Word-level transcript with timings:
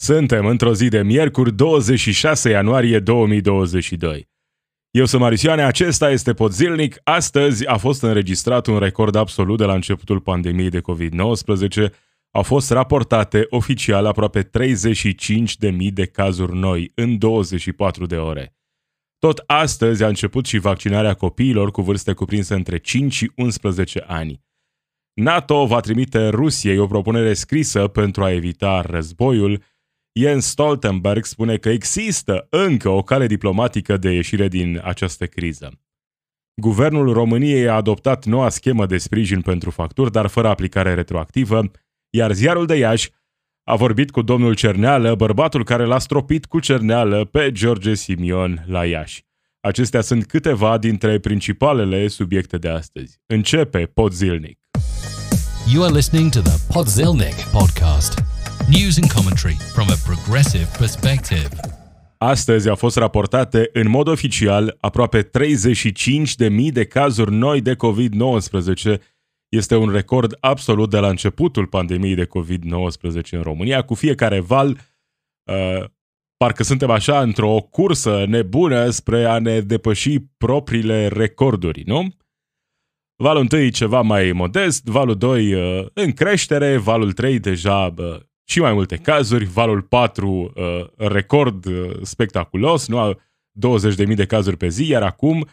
Suntem 0.00 0.46
într-o 0.46 0.74
zi 0.74 0.88
de 0.88 1.02
miercuri, 1.02 1.52
26 1.52 2.50
ianuarie 2.50 2.98
2022. 2.98 4.28
Eu 4.90 5.04
sunt 5.04 5.22
Marisioane, 5.22 5.62
acesta 5.62 6.10
este 6.10 6.34
Podzilnic. 6.34 7.00
Astăzi 7.04 7.66
a 7.66 7.76
fost 7.76 8.02
înregistrat 8.02 8.66
un 8.66 8.78
record 8.78 9.14
absolut 9.14 9.58
de 9.58 9.64
la 9.64 9.74
începutul 9.74 10.20
pandemiei 10.20 10.68
de 10.68 10.80
COVID-19. 10.80 11.92
Au 12.30 12.42
fost 12.42 12.70
raportate 12.70 13.46
oficial 13.48 14.06
aproape 14.06 14.42
35.000 14.42 14.50
de 15.92 16.06
cazuri 16.06 16.56
noi 16.56 16.92
în 16.94 17.18
24 17.18 18.06
de 18.06 18.16
ore. 18.16 18.56
Tot 19.18 19.42
astăzi 19.46 20.04
a 20.04 20.08
început 20.08 20.46
și 20.46 20.58
vaccinarea 20.58 21.14
copiilor 21.14 21.70
cu 21.70 21.82
vârste 21.82 22.12
cuprinse 22.12 22.54
între 22.54 22.78
5 22.78 23.12
și 23.12 23.32
11 23.36 24.04
ani. 24.06 24.42
NATO 25.14 25.66
va 25.66 25.80
trimite 25.80 26.28
Rusiei 26.28 26.78
o 26.78 26.86
propunere 26.86 27.34
scrisă 27.34 27.88
pentru 27.88 28.24
a 28.24 28.32
evita 28.32 28.80
războiul, 28.80 29.62
Jens 30.18 30.46
Stoltenberg 30.46 31.24
spune 31.24 31.56
că 31.56 31.68
există 31.68 32.46
încă 32.50 32.88
o 32.88 33.02
cale 33.02 33.26
diplomatică 33.26 33.96
de 33.96 34.10
ieșire 34.10 34.48
din 34.48 34.80
această 34.84 35.26
criză. 35.26 35.80
Guvernul 36.54 37.12
României 37.12 37.68
a 37.68 37.74
adoptat 37.74 38.24
noua 38.24 38.48
schemă 38.48 38.86
de 38.86 38.98
sprijin 38.98 39.40
pentru 39.40 39.70
facturi, 39.70 40.12
dar 40.12 40.26
fără 40.26 40.48
aplicare 40.48 40.94
retroactivă, 40.94 41.70
iar 42.10 42.32
ziarul 42.32 42.66
de 42.66 42.76
Iași 42.76 43.10
a 43.64 43.76
vorbit 43.76 44.10
cu 44.10 44.22
domnul 44.22 44.54
Cerneală, 44.54 45.14
bărbatul 45.14 45.64
care 45.64 45.84
l-a 45.84 45.98
stropit 45.98 46.46
cu 46.46 46.60
cerneală 46.60 47.24
pe 47.24 47.52
George 47.52 47.94
Simion 47.94 48.64
la 48.66 48.84
Iași. 48.84 49.24
Acestea 49.60 50.00
sunt 50.00 50.26
câteva 50.26 50.78
dintre 50.78 51.18
principalele 51.18 52.08
subiecte 52.08 52.58
de 52.58 52.68
astăzi. 52.68 53.20
Începe 53.26 53.86
Pod 53.86 54.12
Zilnic. 54.12 54.58
You 55.72 55.84
are 55.84 55.94
listening 55.94 56.30
to 56.30 56.40
the 56.40 56.72
Podzilnic 56.72 57.34
podcast. 57.52 58.27
News 58.70 58.98
and 59.02 59.12
commentary 59.12 59.56
from 59.74 59.86
a 59.88 59.96
progressive 60.04 60.68
perspective. 60.78 61.48
Astăzi 62.18 62.68
au 62.68 62.74
fost 62.74 62.96
raportate 62.96 63.70
în 63.72 63.88
mod 63.88 64.08
oficial 64.08 64.76
aproape 64.80 65.22
35.000 65.22 66.72
de 66.72 66.86
cazuri 66.86 67.32
noi 67.32 67.60
de 67.60 67.74
COVID-19. 67.74 69.00
Este 69.48 69.76
un 69.76 69.88
record 69.88 70.36
absolut 70.40 70.90
de 70.90 70.98
la 70.98 71.08
începutul 71.08 71.66
pandemiei 71.66 72.14
de 72.14 72.26
COVID-19 72.26 73.30
în 73.30 73.42
România. 73.42 73.82
Cu 73.82 73.94
fiecare 73.94 74.40
val, 74.40 74.68
uh, 74.70 75.84
parcă 76.36 76.62
suntem 76.62 76.90
așa 76.90 77.20
într-o 77.20 77.56
cursă 77.70 78.24
nebună 78.26 78.90
spre 78.90 79.24
a 79.24 79.38
ne 79.38 79.60
depăși 79.60 80.18
propriile 80.18 81.06
recorduri, 81.06 81.82
nu? 81.86 82.08
Valul 83.22 83.46
1 83.52 83.68
ceva 83.68 84.00
mai 84.00 84.32
modest, 84.32 84.84
valul 84.84 85.16
2 85.16 85.54
uh, 85.54 85.86
în 85.92 86.12
creștere, 86.12 86.76
valul 86.76 87.12
3 87.12 87.38
deja 87.38 87.94
uh, 87.96 88.26
și 88.48 88.60
mai 88.60 88.72
multe 88.72 88.96
cazuri, 88.96 89.44
valul 89.44 89.82
4 89.82 90.52
uh, 90.54 91.08
record 91.08 91.64
uh, 91.64 92.02
spectaculos, 92.02 92.86
nu 92.86 93.14
20.000 93.14 94.14
de 94.14 94.26
cazuri 94.26 94.56
pe 94.56 94.68
zi, 94.68 94.88
iar 94.88 95.02
acum 95.02 95.48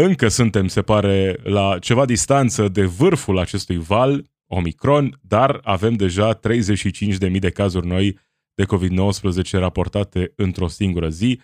încă 0.00 0.28
suntem, 0.28 0.68
se 0.68 0.82
pare, 0.82 1.40
la 1.42 1.78
ceva 1.78 2.04
distanță 2.04 2.68
de 2.68 2.84
vârful 2.84 3.38
acestui 3.38 3.78
val, 3.78 4.30
Omicron, 4.46 5.18
dar 5.22 5.60
avem 5.62 5.92
deja 5.92 6.38
35.000 6.38 7.38
de 7.38 7.50
cazuri 7.50 7.86
noi 7.86 8.18
de 8.54 8.64
COVID-19 8.64 9.50
raportate 9.50 10.32
într-o 10.36 10.68
singură 10.68 11.08
zi. 11.08 11.40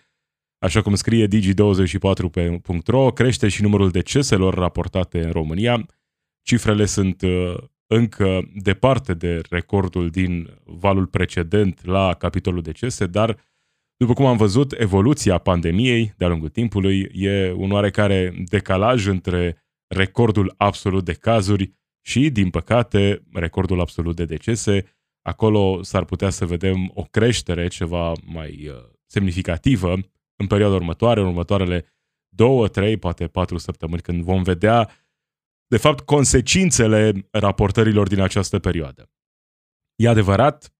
Așa 0.58 0.82
cum 0.82 0.94
scrie 0.94 1.27
digi24.ro, 1.27 3.12
crește 3.12 3.48
și 3.48 3.62
numărul 3.62 3.91
deceselor 3.91 4.55
raportate 4.55 5.25
în 5.25 5.30
România. 5.30 5.86
Cifrele 6.42 6.84
sunt 6.84 7.22
uh, 7.22 7.55
încă 7.87 8.51
departe 8.55 9.15
de 9.15 9.41
recordul 9.51 10.11
din 10.11 10.59
valul 10.65 11.07
precedent 11.07 11.85
la 11.85 12.15
capitolul 12.15 12.63
decese, 12.63 13.07
dar 13.07 13.37
după 13.97 14.13
cum 14.13 14.27
am 14.27 14.37
văzut, 14.37 14.73
evoluția 14.73 15.39
pandemiei 15.39 16.15
de-a 16.17 16.29
lungul 16.29 16.49
timpului 16.49 17.11
e 17.12 17.53
un 17.53 17.71
oarecare 17.71 18.35
decalaj 18.47 19.07
între 19.07 19.65
recordul 19.87 20.55
absolut 20.56 21.05
de 21.05 21.12
cazuri 21.12 21.73
și, 22.06 22.31
din 22.31 22.50
păcate, 22.50 23.23
recordul 23.33 23.81
absolut 23.81 24.17
de 24.17 24.25
decese. 24.25 24.84
Acolo 25.23 25.83
s-ar 25.83 26.05
putea 26.05 26.31
să 26.31 26.47
vedem 26.47 26.91
o 26.94 27.03
creștere 27.03 27.69
ceva 27.69 28.12
mai 28.25 28.69
uh, 28.69 28.75
semnificativă 29.06 29.93
în 30.37 30.47
perioada 30.47 30.75
următoare, 30.75 31.21
în 31.21 31.27
următoarele 31.27 31.87
două, 32.28 32.69
trei, 32.69 32.97
poate 32.97 33.27
patru 33.27 33.59
săptămâni, 33.59 34.03
când 34.03 34.23
vom 34.23 34.43
vedea 34.43 34.91
de 35.66 35.76
fapt, 35.76 36.00
consecințele 36.00 37.28
raportărilor 37.30 38.08
din 38.08 38.20
această 38.20 38.58
perioadă. 38.58 39.10
E 39.94 40.08
adevărat, 40.08 40.75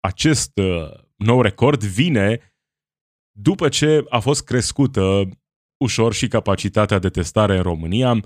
acest 0.00 0.58
uh, 0.58 0.90
nou 1.16 1.42
record 1.42 1.84
vine 1.84 2.54
după 3.40 3.68
ce 3.68 4.04
a 4.08 4.18
fost 4.18 4.44
crescută 4.44 5.28
ușor 5.76 6.12
și 6.12 6.28
capacitatea 6.28 6.98
de 6.98 7.08
testare 7.08 7.56
în 7.56 7.62
România. 7.62 8.20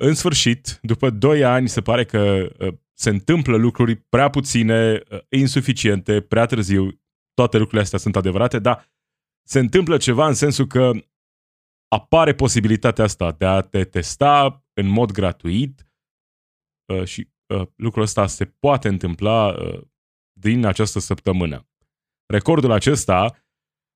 În 0.00 0.14
sfârșit, 0.14 0.78
după 0.82 1.10
2 1.10 1.44
ani, 1.44 1.68
se 1.68 1.80
pare 1.80 2.04
că 2.04 2.48
uh, 2.58 2.74
se 2.92 3.10
întâmplă 3.10 3.56
lucruri 3.56 3.96
prea 3.96 4.30
puține, 4.30 5.02
uh, 5.10 5.18
insuficiente, 5.28 6.20
prea 6.20 6.46
târziu. 6.46 7.00
Toate 7.34 7.56
lucrurile 7.56 7.82
astea 7.82 7.98
sunt 7.98 8.16
adevărate, 8.16 8.58
dar 8.58 8.92
se 9.42 9.58
întâmplă 9.58 9.96
ceva 9.96 10.26
în 10.26 10.34
sensul 10.34 10.66
că 10.66 10.90
apare 11.88 12.34
posibilitatea 12.34 13.04
asta 13.04 13.32
de 13.32 13.44
a 13.44 13.60
te 13.60 13.84
testa 13.84 14.64
în 14.72 14.86
mod 14.86 15.12
gratuit 15.12 15.86
uh, 16.92 17.04
și 17.04 17.28
uh, 17.46 17.66
lucrul 17.76 18.02
ăsta 18.02 18.26
se 18.26 18.44
poate 18.44 18.88
întâmpla 18.88 19.46
uh, 19.46 19.80
din 20.32 20.64
această 20.64 20.98
săptămână. 20.98 21.68
Recordul 22.26 22.70
acesta 22.70 23.36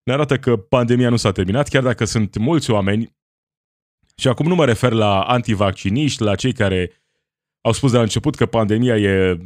ne 0.02 0.12
arată 0.12 0.38
că 0.38 0.56
pandemia 0.56 1.08
nu 1.08 1.16
s-a 1.16 1.32
terminat, 1.32 1.68
chiar 1.68 1.82
dacă 1.82 2.04
sunt 2.04 2.36
mulți 2.36 2.70
oameni, 2.70 3.16
și 4.16 4.28
acum 4.28 4.46
nu 4.46 4.54
mă 4.54 4.64
refer 4.64 4.92
la 4.92 5.22
antivacciniști, 5.22 6.22
la 6.22 6.34
cei 6.34 6.52
care 6.52 6.90
au 7.60 7.72
spus 7.72 7.90
de 7.90 7.96
la 7.96 8.02
început 8.02 8.34
că 8.34 8.46
pandemia 8.46 8.96
e 8.96 9.38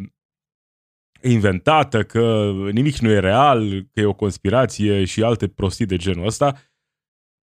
inventată, 1.22 2.04
că 2.04 2.52
nimic 2.72 2.96
nu 2.96 3.10
e 3.10 3.18
real, 3.18 3.82
că 3.82 4.00
e 4.00 4.04
o 4.04 4.14
conspirație 4.14 5.04
și 5.04 5.22
alte 5.22 5.48
prostii 5.48 5.86
de 5.86 5.96
genul 5.96 6.26
ăsta, 6.26 6.60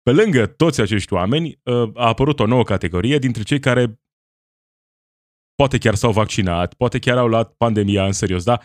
pe 0.04 0.12
lângă 0.12 0.46
toți 0.46 0.82
acești 0.82 1.14
oameni, 1.14 1.60
uh, 1.64 1.90
a 1.94 2.08
apărut 2.08 2.40
o 2.40 2.46
nouă 2.46 2.64
categorie 2.64 3.18
dintre 3.18 3.44
cei 3.44 3.60
care 3.60 4.02
poate 5.56 5.78
chiar 5.78 5.96
s-au 5.96 6.12
vaccinat, 6.12 6.74
poate 6.74 7.00
chiar 7.00 7.18
au 7.18 7.28
luat 7.28 7.54
pandemia 7.54 8.06
în 8.06 8.12
serios, 8.12 8.44
da? 8.44 8.60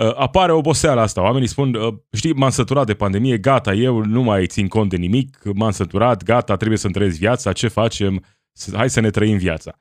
Uh, 0.00 0.14
apare 0.16 0.52
oboseala 0.52 1.02
asta. 1.02 1.22
Oamenii 1.22 1.48
spun, 1.48 1.74
uh, 1.74 1.94
știi, 2.12 2.32
m-am 2.32 2.50
săturat 2.50 2.86
de 2.86 2.94
pandemie, 2.94 3.38
gata, 3.38 3.72
eu 3.72 4.04
nu 4.04 4.22
mai 4.22 4.46
țin 4.46 4.68
cont 4.68 4.90
de 4.90 4.96
nimic, 4.96 5.44
m-am 5.44 5.70
săturat, 5.70 6.22
gata, 6.22 6.56
trebuie 6.56 6.78
să-mi 6.78 6.92
trăiesc 6.92 7.18
viața, 7.18 7.52
ce 7.52 7.68
facem? 7.68 8.24
Hai 8.72 8.90
să 8.90 9.00
ne 9.00 9.10
trăim 9.10 9.38
viața. 9.38 9.78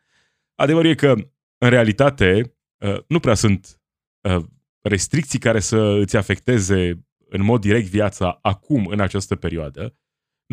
Adevărul 0.56 0.90
e 0.90 0.96
că, 0.96 1.16
în 1.58 1.70
realitate, 1.70 2.56
nu 3.08 3.20
prea 3.20 3.34
sunt 3.34 3.82
restricții 4.82 5.40
care 5.40 5.60
să 5.60 5.78
îți 5.78 6.18
afecteze 6.18 7.06
în 7.30 7.44
mod 7.44 7.62
direct 7.62 7.88
viața 7.88 8.40
acum, 8.42 8.86
în 8.86 9.00
această 9.00 9.36
perioadă. 9.36 9.96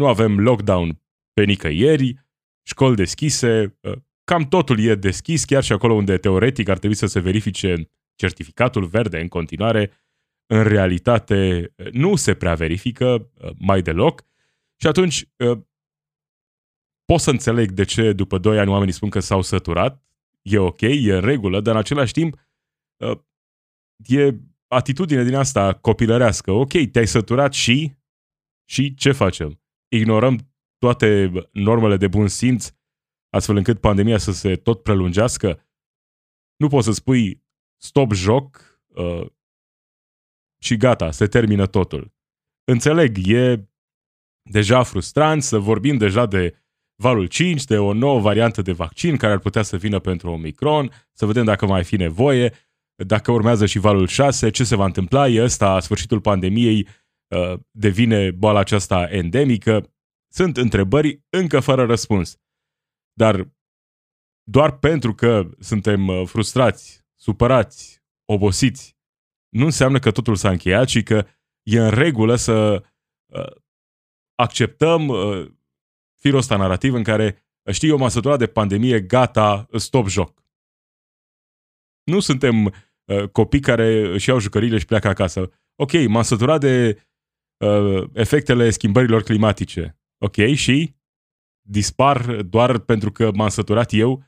Nu 0.00 0.06
avem 0.06 0.38
lockdown 0.38 1.03
pe 1.33 1.44
nicăieri, 1.44 2.15
școli 2.62 2.97
deschise, 2.97 3.78
ă, 3.84 4.05
cam 4.25 4.49
totul 4.49 4.81
e 4.81 4.94
deschis, 4.94 5.44
chiar 5.44 5.62
și 5.62 5.72
acolo 5.72 5.94
unde 5.94 6.19
teoretic 6.19 6.69
ar 6.69 6.78
trebui 6.78 6.97
să 6.97 7.06
se 7.06 7.21
verifice 7.21 7.91
certificatul 8.15 8.84
verde 8.84 9.21
în 9.21 9.28
continuare, 9.28 9.93
în 10.47 10.62
realitate 10.62 11.72
ă, 11.78 11.88
nu 11.93 12.16
se 12.16 12.34
prea 12.34 12.55
verifică 12.55 13.31
ă, 13.41 13.53
mai 13.59 13.83
deloc 13.83 14.22
și 14.81 14.87
atunci 14.87 15.28
pot 17.05 17.21
să 17.21 17.31
înțeleg 17.31 17.71
de 17.71 17.84
ce 17.84 18.12
după 18.12 18.38
2 18.38 18.59
ani 18.59 18.71
oamenii 18.71 18.94
spun 18.94 19.11
că 19.11 19.21
s-au 19.21 19.43
săturat, 19.43 20.03
e 20.43 20.59
ok, 20.59 20.81
e 20.81 21.15
în 21.15 21.21
regulă, 21.21 21.61
dar 21.61 21.75
în 21.75 21.81
același 21.81 22.12
timp 22.12 22.37
e 23.97 24.34
atitudine 24.67 25.25
din 25.25 25.34
asta 25.34 25.75
copilărească. 25.75 26.50
Ok, 26.50 26.73
te-ai 26.93 27.06
săturat 27.06 27.53
și 27.53 27.99
și 28.70 28.94
ce 28.94 29.12
facem? 29.12 29.61
Ignorăm 29.90 30.38
toate 30.78 31.32
normele 31.52 31.96
de 31.96 32.08
bun 32.08 32.28
simț, 32.28 32.70
astfel 33.31 33.56
încât 33.56 33.81
pandemia 33.81 34.19
să 34.19 34.32
se 34.32 34.56
tot 34.56 34.82
prelungească, 34.82 35.66
nu 36.56 36.69
poți 36.69 36.87
să 36.87 36.92
spui 36.92 37.44
stop 37.82 38.12
joc 38.12 38.78
uh, 38.87 39.26
și 40.62 40.76
gata, 40.76 41.10
se 41.10 41.26
termină 41.26 41.66
totul. 41.66 42.12
Înțeleg, 42.64 43.16
e 43.26 43.69
deja 44.50 44.82
frustrant 44.82 45.42
să 45.42 45.58
vorbim 45.58 45.96
deja 45.96 46.26
de 46.26 46.54
valul 47.02 47.26
5, 47.26 47.64
de 47.64 47.78
o 47.78 47.93
nouă 47.93 48.20
variantă 48.20 48.62
de 48.62 48.72
vaccin 48.72 49.16
care 49.16 49.32
ar 49.32 49.38
putea 49.38 49.62
să 49.62 49.76
vină 49.76 49.98
pentru 49.98 50.31
Omicron, 50.31 50.90
să 51.12 51.26
vedem 51.26 51.44
dacă 51.44 51.66
mai 51.66 51.84
fi 51.84 51.96
nevoie, 51.96 52.54
dacă 52.94 53.32
urmează 53.32 53.66
și 53.66 53.78
valul 53.78 54.06
6, 54.06 54.50
ce 54.50 54.64
se 54.64 54.76
va 54.76 54.84
întâmpla, 54.84 55.28
e 55.28 55.43
ăsta 55.43 55.81
sfârșitul 55.81 56.20
pandemiei, 56.20 56.86
Uh, 56.86 57.00
devine 57.71 58.31
boala 58.31 58.59
aceasta 58.59 59.09
endemică, 59.11 59.94
sunt 60.32 60.56
întrebări 60.56 61.23
încă 61.29 61.61
fără 61.61 61.85
răspuns. 61.85 62.38
Dar 63.12 63.53
doar 64.43 64.79
pentru 64.79 65.15
că 65.15 65.50
suntem 65.59 66.09
uh, 66.09 66.27
frustrați, 66.27 67.05
supărați, 67.15 68.03
obosiți 68.25 68.99
nu 69.49 69.65
înseamnă 69.65 69.99
că 69.99 70.11
totul 70.11 70.37
s-a 70.37 70.50
încheiat 70.50 70.88
și 70.88 71.03
că 71.03 71.27
e 71.62 71.79
în 71.79 71.91
regulă 71.91 72.35
să 72.35 72.85
uh, 73.27 73.56
acceptăm 74.35 75.09
uh, 75.09 75.50
firul 76.21 76.38
ăsta 76.38 76.56
narrativ 76.56 76.94
în 76.94 77.03
care 77.03 77.44
știi, 77.73 77.88
eu 77.88 77.99
m-am 77.99 78.09
săturat 78.09 78.38
de 78.38 78.47
pandemie, 78.47 79.00
gata, 79.00 79.67
stop 79.73 80.06
joc. 80.06 80.43
Nu 82.03 82.21
suntem 82.21 82.65
uh, 82.65 83.29
copii 83.32 83.61
care 83.61 84.12
își 84.12 84.29
iau 84.29 84.38
jucăriile 84.38 84.79
și 84.79 84.85
pleacă 84.85 85.09
acasă. 85.09 85.50
Ok, 85.75 85.93
m-am 86.09 86.23
săturat 86.23 86.61
de 86.61 87.03
uh, 87.64 88.08
efectele 88.12 88.70
schimbărilor 88.70 89.22
climatice. 89.22 89.98
Ok, 90.18 90.36
și 90.54 90.94
dispar 91.68 92.42
doar 92.42 92.78
pentru 92.78 93.12
că 93.12 93.30
m-am 93.34 93.48
săturat 93.48 93.92
eu. 93.92 94.24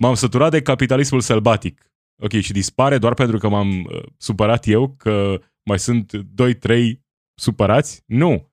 M-am 0.00 0.14
săturat 0.14 0.50
de 0.50 0.62
capitalismul 0.62 1.20
sălbatic. 1.20 1.92
Ok, 2.22 2.32
și 2.32 2.52
dispare 2.52 2.98
doar 2.98 3.14
pentru 3.14 3.38
că 3.38 3.48
m-am 3.48 3.84
uh, 3.84 4.02
supărat 4.16 4.66
eu, 4.66 4.94
că 4.94 5.40
mai 5.62 5.78
sunt 5.78 6.12
2-3 6.16 6.92
supărați? 7.34 8.02
Nu. 8.06 8.52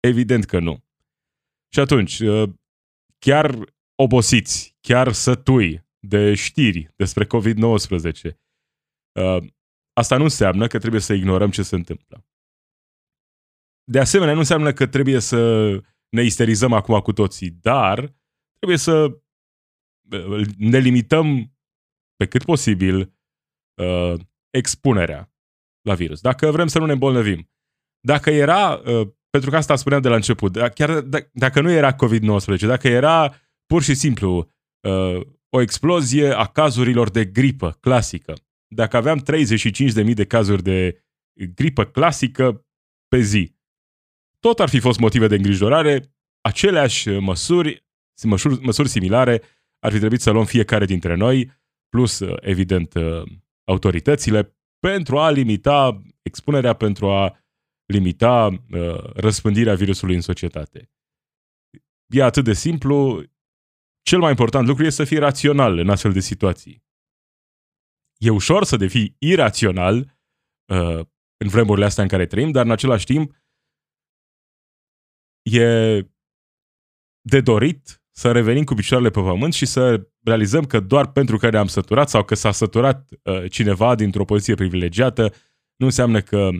Evident 0.00 0.44
că 0.44 0.58
nu. 0.58 0.84
Și 1.72 1.80
atunci, 1.80 2.18
uh, 2.18 2.50
chiar 3.18 3.74
obosiți, 3.94 4.76
chiar 4.80 5.12
sătui 5.12 5.86
de 5.98 6.34
știri 6.34 6.92
despre 6.96 7.24
COVID-19, 7.24 8.36
uh, 9.20 9.46
asta 9.92 10.16
nu 10.16 10.22
înseamnă 10.22 10.66
că 10.66 10.78
trebuie 10.78 11.00
să 11.00 11.12
ignorăm 11.12 11.50
ce 11.50 11.62
se 11.62 11.74
întâmplă. 11.74 12.27
De 13.90 13.98
asemenea, 13.98 14.32
nu 14.32 14.38
înseamnă 14.38 14.72
că 14.72 14.86
trebuie 14.86 15.20
să 15.20 15.70
ne 16.08 16.22
isterizăm 16.22 16.72
acum 16.72 17.00
cu 17.00 17.12
toții, 17.12 17.50
dar 17.50 18.14
trebuie 18.56 18.78
să 18.78 19.20
uh, 20.10 20.46
ne 20.56 20.78
limităm 20.78 21.52
pe 22.16 22.26
cât 22.26 22.44
posibil 22.44 23.14
uh, 23.82 24.14
expunerea 24.50 25.32
la 25.88 25.94
virus. 25.94 26.20
Dacă 26.20 26.50
vrem 26.50 26.66
să 26.66 26.78
nu 26.78 26.86
ne 26.86 26.92
îmbolnăvim. 26.92 27.50
Dacă 28.00 28.30
era, 28.30 28.74
uh, 28.74 29.08
pentru 29.30 29.50
că 29.50 29.56
asta 29.56 29.76
spuneam 29.76 30.00
de 30.00 30.08
la 30.08 30.14
început, 30.14 30.52
da, 30.52 30.68
chiar 30.68 31.02
d- 31.02 31.30
dacă 31.32 31.60
nu 31.60 31.70
era 31.70 31.94
COVID-19, 31.94 32.58
dacă 32.60 32.88
era 32.88 33.34
pur 33.66 33.82
și 33.82 33.94
simplu 33.94 34.50
uh, 34.80 35.20
o 35.48 35.60
explozie 35.60 36.30
a 36.30 36.46
cazurilor 36.46 37.10
de 37.10 37.24
gripă 37.24 37.76
clasică, 37.80 38.34
dacă 38.74 38.96
aveam 38.96 39.24
35.000 40.04 40.14
de 40.14 40.24
cazuri 40.24 40.62
de 40.62 41.04
gripă 41.54 41.84
clasică 41.84 42.66
pe 43.08 43.20
zi, 43.20 43.57
tot 44.38 44.60
ar 44.60 44.68
fi 44.68 44.80
fost 44.80 44.98
motive 44.98 45.26
de 45.26 45.34
îngrijorare, 45.34 46.14
aceleași 46.40 47.08
măsuri, 47.08 47.86
măsuri, 48.22 48.60
măsuri 48.60 48.88
similare 48.88 49.42
ar 49.78 49.92
fi 49.92 49.98
trebuit 49.98 50.20
să 50.20 50.30
luăm 50.30 50.44
fiecare 50.44 50.84
dintre 50.84 51.14
noi, 51.14 51.52
plus, 51.88 52.20
evident, 52.40 52.94
autoritățile, 53.64 54.58
pentru 54.78 55.18
a 55.18 55.30
limita 55.30 56.02
expunerea, 56.22 56.72
pentru 56.72 57.10
a 57.10 57.38
limita 57.92 58.46
uh, 58.46 59.12
răspândirea 59.14 59.74
virusului 59.74 60.14
în 60.14 60.20
societate. 60.20 60.90
E 62.06 62.22
atât 62.22 62.44
de 62.44 62.52
simplu. 62.52 63.22
Cel 64.02 64.18
mai 64.18 64.30
important 64.30 64.66
lucru 64.66 64.84
este 64.84 65.02
să 65.02 65.08
fii 65.08 65.18
rațional 65.18 65.78
în 65.78 65.88
astfel 65.88 66.12
de 66.12 66.20
situații. 66.20 66.84
E 68.16 68.30
ușor 68.30 68.64
să 68.64 68.76
devii 68.76 69.16
irațional 69.18 69.96
uh, 70.72 71.06
în 71.36 71.48
vremurile 71.48 71.84
astea 71.84 72.02
în 72.02 72.08
care 72.08 72.26
trăim, 72.26 72.50
dar 72.50 72.64
în 72.64 72.70
același 72.70 73.04
timp 73.04 73.34
e 75.50 76.00
de 77.20 77.40
dorit 77.40 78.02
să 78.10 78.32
revenim 78.32 78.64
cu 78.64 78.74
picioarele 78.74 79.10
pe 79.10 79.20
pământ 79.20 79.52
și 79.52 79.66
să 79.66 80.08
realizăm 80.22 80.64
că 80.64 80.80
doar 80.80 81.12
pentru 81.12 81.36
că 81.36 81.50
ne-am 81.50 81.66
săturat 81.66 82.08
sau 82.08 82.24
că 82.24 82.34
s-a 82.34 82.50
săturat 82.50 83.08
uh, 83.22 83.50
cineva 83.50 83.94
dintr-o 83.94 84.24
poziție 84.24 84.54
privilegiată, 84.54 85.32
nu 85.76 85.86
înseamnă 85.86 86.20
că 86.20 86.50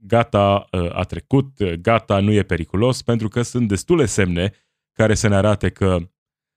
gata, 0.00 0.66
uh, 0.72 0.96
a 0.96 1.02
trecut, 1.02 1.58
uh, 1.58 1.72
gata, 1.72 2.20
nu 2.20 2.32
e 2.32 2.42
periculos, 2.42 3.02
pentru 3.02 3.28
că 3.28 3.42
sunt 3.42 3.68
destule 3.68 4.06
semne 4.06 4.52
care 4.92 5.14
să 5.14 5.28
ne 5.28 5.34
arate 5.36 5.70
că 5.70 5.98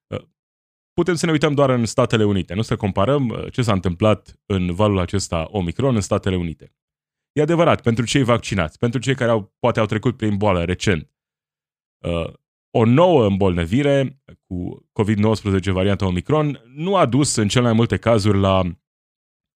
uh, 0.08 0.22
putem 0.94 1.16
să 1.16 1.26
ne 1.26 1.32
uităm 1.32 1.54
doar 1.54 1.70
în 1.70 1.86
Statele 1.86 2.24
Unite, 2.24 2.54
nu 2.54 2.62
să 2.62 2.76
comparăm 2.76 3.48
ce 3.52 3.62
s-a 3.62 3.74
întâmplat 3.74 4.40
în 4.46 4.74
valul 4.74 5.00
acesta 5.00 5.48
Omicron 5.50 5.96
în 5.96 6.02
Statele 6.02 6.36
Unite. 6.36 6.76
E 7.32 7.42
adevărat, 7.42 7.82
pentru 7.82 8.06
cei 8.06 8.24
vaccinați, 8.24 8.78
pentru 8.78 9.00
cei 9.00 9.16
care 9.16 9.32
au, 9.32 9.56
poate 9.60 9.80
au 9.80 9.86
trecut 9.86 10.18
prin 10.18 10.38
boală 10.38 10.64
recent, 10.64 11.13
o 12.76 12.86
nouă 12.86 13.26
îmbolnăvire 13.26 14.22
cu 14.48 14.86
COVID-19 15.02 15.72
varianta 15.72 16.06
Omicron 16.06 16.62
nu 16.66 16.96
a 16.96 17.06
dus 17.06 17.36
în 17.36 17.48
cel 17.48 17.62
mai 17.62 17.74
multe 17.74 17.98
cazuri 17.98 18.40
la 18.40 18.62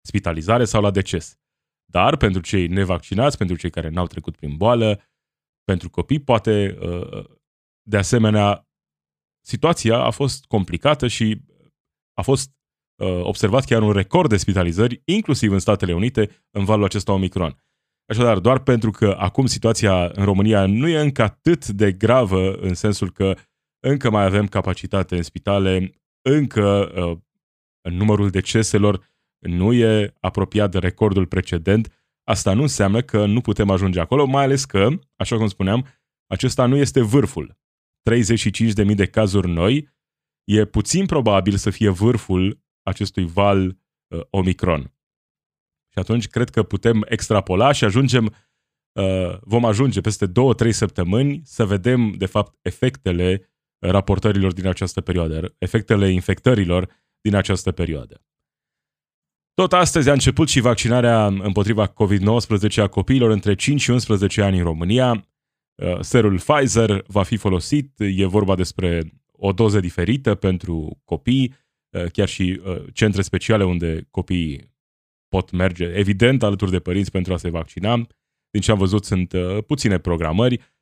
spitalizare 0.01 0.65
sau 0.65 0.81
la 0.81 0.91
deces. 0.91 1.39
Dar 1.85 2.17
pentru 2.17 2.41
cei 2.41 2.67
nevaccinați, 2.67 3.37
pentru 3.37 3.55
cei 3.55 3.69
care 3.69 3.89
n-au 3.89 4.07
trecut 4.07 4.35
prin 4.35 4.57
boală, 4.57 5.01
pentru 5.63 5.89
copii, 5.89 6.19
poate 6.19 6.77
uh, 6.81 7.25
de 7.81 7.97
asemenea 7.97 8.67
situația 9.45 9.97
a 9.97 10.09
fost 10.09 10.45
complicată 10.45 11.07
și 11.07 11.41
a 12.13 12.21
fost 12.21 12.51
uh, 12.95 13.19
observat 13.21 13.65
chiar 13.65 13.81
un 13.81 13.91
record 13.91 14.29
de 14.29 14.37
spitalizări, 14.37 15.01
inclusiv 15.05 15.51
în 15.51 15.59
Statele 15.59 15.93
Unite, 15.93 16.45
în 16.51 16.65
valul 16.65 16.85
acesta 16.85 17.11
Omicron. 17.11 17.63
Așadar, 18.09 18.39
doar 18.39 18.59
pentru 18.59 18.91
că 18.91 19.15
acum 19.17 19.45
situația 19.45 20.05
în 20.13 20.25
România 20.25 20.65
nu 20.65 20.87
e 20.87 20.99
încă 20.99 21.23
atât 21.23 21.67
de 21.67 21.91
gravă 21.91 22.53
în 22.53 22.73
sensul 22.73 23.11
că 23.11 23.35
încă 23.79 24.09
mai 24.09 24.23
avem 24.23 24.47
capacitate 24.47 25.15
în 25.15 25.23
spitale, 25.23 25.93
încă 26.21 26.91
uh, 26.95 27.17
numărul 27.91 28.29
deceselor 28.29 29.05
nu 29.39 29.73
e 29.73 30.13
apropiat 30.19 30.71
de 30.71 30.79
recordul 30.79 31.25
precedent, 31.25 31.91
asta 32.23 32.53
nu 32.53 32.61
înseamnă 32.61 33.01
că 33.01 33.25
nu 33.25 33.41
putem 33.41 33.69
ajunge 33.69 33.99
acolo, 33.99 34.25
mai 34.25 34.43
ales 34.43 34.65
că, 34.65 34.89
așa 35.15 35.37
cum 35.37 35.47
spuneam, 35.47 35.87
acesta 36.27 36.65
nu 36.65 36.75
este 36.75 37.01
vârful. 37.01 37.57
35.000 38.09 38.95
de 38.95 39.05
cazuri 39.05 39.49
noi 39.49 39.89
e 40.43 40.65
puțin 40.65 41.05
probabil 41.05 41.55
să 41.55 41.69
fie 41.69 41.89
vârful 41.89 42.59
acestui 42.81 43.25
val 43.25 43.65
uh, 44.07 44.21
Omicron. 44.29 44.96
Și 45.97 46.03
atunci 46.03 46.27
cred 46.27 46.49
că 46.49 46.63
putem 46.63 47.05
extrapola 47.09 47.71
și 47.71 47.83
ajungem, 47.83 48.35
uh, 48.99 49.37
vom 49.41 49.65
ajunge 49.65 50.01
peste 50.01 50.27
2-3 50.27 50.31
săptămâni 50.69 51.41
să 51.43 51.65
vedem, 51.65 52.11
de 52.17 52.25
fapt, 52.25 52.57
efectele 52.61 53.49
raportărilor 53.79 54.53
din 54.53 54.67
această 54.67 55.01
perioadă, 55.01 55.55
efectele 55.57 56.11
infectărilor 56.11 56.89
din 57.21 57.35
această 57.35 57.71
perioadă. 57.71 58.21
Tot 59.53 59.73
astăzi 59.73 60.09
a 60.09 60.13
început 60.13 60.49
și 60.49 60.59
vaccinarea 60.59 61.25
împotriva 61.25 61.87
COVID-19 61.87 62.75
a 62.75 62.87
copiilor 62.87 63.29
între 63.29 63.55
5 63.55 63.81
și 63.81 63.89
11 63.89 64.41
ani 64.41 64.57
în 64.57 64.63
România. 64.63 65.27
Uh, 65.75 65.99
serul 65.99 66.39
Pfizer 66.39 67.03
va 67.07 67.23
fi 67.23 67.37
folosit, 67.37 67.93
e 67.97 68.25
vorba 68.25 68.55
despre 68.55 69.13
o 69.31 69.51
doză 69.51 69.79
diferită 69.79 70.35
pentru 70.35 71.01
copii, 71.03 71.55
uh, 71.89 72.05
chiar 72.11 72.27
și 72.27 72.61
uh, 72.63 72.83
centre 72.93 73.21
speciale 73.21 73.65
unde 73.65 74.07
copiii 74.11 74.75
pot 75.29 75.51
merge, 75.51 75.85
evident, 75.85 76.43
alături 76.43 76.71
de 76.71 76.79
părinți 76.79 77.11
pentru 77.11 77.33
a 77.33 77.37
se 77.37 77.49
vaccina. 77.49 77.95
Din 78.49 78.61
ce 78.61 78.71
am 78.71 78.77
văzut, 78.77 79.05
sunt 79.05 79.33
puține 79.67 79.97
programări. 79.97 80.75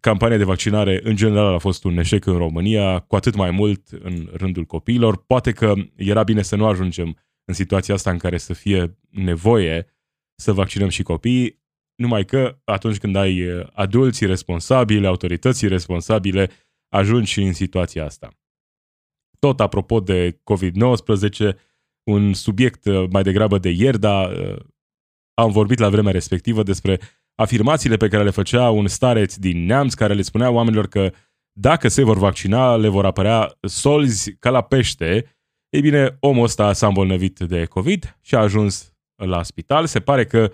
Campania 0.00 0.36
de 0.36 0.44
vaccinare, 0.44 1.00
în 1.02 1.16
general, 1.16 1.54
a 1.54 1.58
fost 1.58 1.84
un 1.84 1.98
eșec 1.98 2.26
în 2.26 2.36
România, 2.36 2.98
cu 2.98 3.16
atât 3.16 3.34
mai 3.34 3.50
mult 3.50 3.88
în 3.88 4.28
rândul 4.32 4.64
copiilor. 4.64 5.24
Poate 5.24 5.52
că 5.52 5.74
era 5.96 6.22
bine 6.22 6.42
să 6.42 6.56
nu 6.56 6.66
ajungem 6.66 7.16
în 7.44 7.54
situația 7.54 7.94
asta 7.94 8.10
în 8.10 8.18
care 8.18 8.38
să 8.38 8.52
fie 8.52 8.98
nevoie 9.10 9.86
să 10.34 10.52
vaccinăm 10.52 10.88
și 10.88 11.02
copiii, 11.02 11.62
numai 11.94 12.24
că 12.24 12.60
atunci 12.64 12.98
când 12.98 13.16
ai 13.16 13.48
uh, 13.48 13.66
adulții 13.72 14.26
responsabile, 14.26 15.06
autorității 15.06 15.68
responsabile, 15.68 16.50
ajungi 16.88 17.32
și 17.32 17.42
în 17.42 17.52
situația 17.52 18.04
asta. 18.04 18.38
Tot 19.38 19.60
apropo 19.60 20.00
de 20.00 20.40
COVID-19, 20.52 21.56
un 22.08 22.32
subiect 22.32 22.84
uh, 22.84 23.08
mai 23.10 23.22
degrabă 23.22 23.58
de 23.58 23.68
ieri, 23.68 23.98
dar 23.98 24.32
uh, 24.32 24.56
am 25.34 25.50
vorbit 25.50 25.78
la 25.78 25.88
vremea 25.88 26.12
respectivă 26.12 26.62
despre 26.62 27.00
afirmațiile 27.34 27.96
pe 27.96 28.08
care 28.08 28.24
le 28.24 28.30
făcea 28.30 28.70
un 28.70 28.86
stareț 28.86 29.34
din 29.34 29.64
neamț 29.64 29.94
care 29.94 30.14
le 30.14 30.22
spunea 30.22 30.50
oamenilor 30.50 30.86
că 30.86 31.12
dacă 31.52 31.88
se 31.88 32.02
vor 32.02 32.18
vaccina, 32.18 32.76
le 32.76 32.88
vor 32.88 33.04
apărea 33.04 33.56
solzi 33.60 34.36
ca 34.36 34.50
la 34.50 34.62
pește 34.62 35.38
ei 35.68 35.80
bine, 35.80 36.16
omul 36.20 36.44
ăsta 36.44 36.72
s-a 36.72 36.86
îmbolnăvit 36.86 37.38
de 37.38 37.64
COVID 37.64 38.18
și 38.20 38.34
a 38.34 38.38
ajuns 38.38 38.96
la 39.14 39.42
spital. 39.42 39.86
Se 39.86 40.00
pare 40.00 40.24
că 40.24 40.50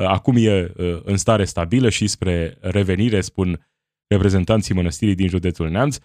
uh, 0.00 0.04
acum 0.04 0.34
e 0.36 0.72
uh, 0.76 1.00
în 1.04 1.16
stare 1.16 1.44
stabilă 1.44 1.88
și 1.88 2.06
spre 2.06 2.58
revenire, 2.60 3.20
spun 3.20 3.66
reprezentanții 4.06 4.74
mănăstirii 4.74 5.14
din 5.14 5.28
județul 5.28 5.68
Neamț. 5.68 5.98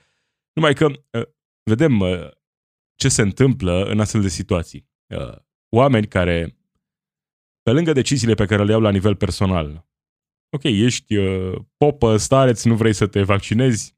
Numai 0.53 0.74
că 0.74 0.86
uh, 0.86 1.25
vedem 1.63 2.00
uh, 2.00 2.29
ce 2.95 3.10
se 3.10 3.22
întâmplă 3.22 3.83
în 3.83 4.00
astfel 4.00 4.22
de 4.22 4.27
situații. 4.27 4.91
Uh, 5.17 5.36
oameni 5.70 6.08
care, 6.08 6.58
pe 7.62 7.72
lângă 7.72 7.93
deciziile 7.93 8.34
pe 8.34 8.46
care 8.46 8.63
le 8.63 8.72
iau 8.72 8.82
la 8.82 8.91
nivel 8.91 9.15
personal, 9.15 9.88
ok, 10.50 10.63
ești 10.63 11.15
uh, 11.15 11.60
popă, 11.77 12.17
stareț, 12.17 12.63
nu 12.63 12.75
vrei 12.75 12.93
să 12.93 13.08
te 13.08 13.24
vaccinezi, 13.24 13.96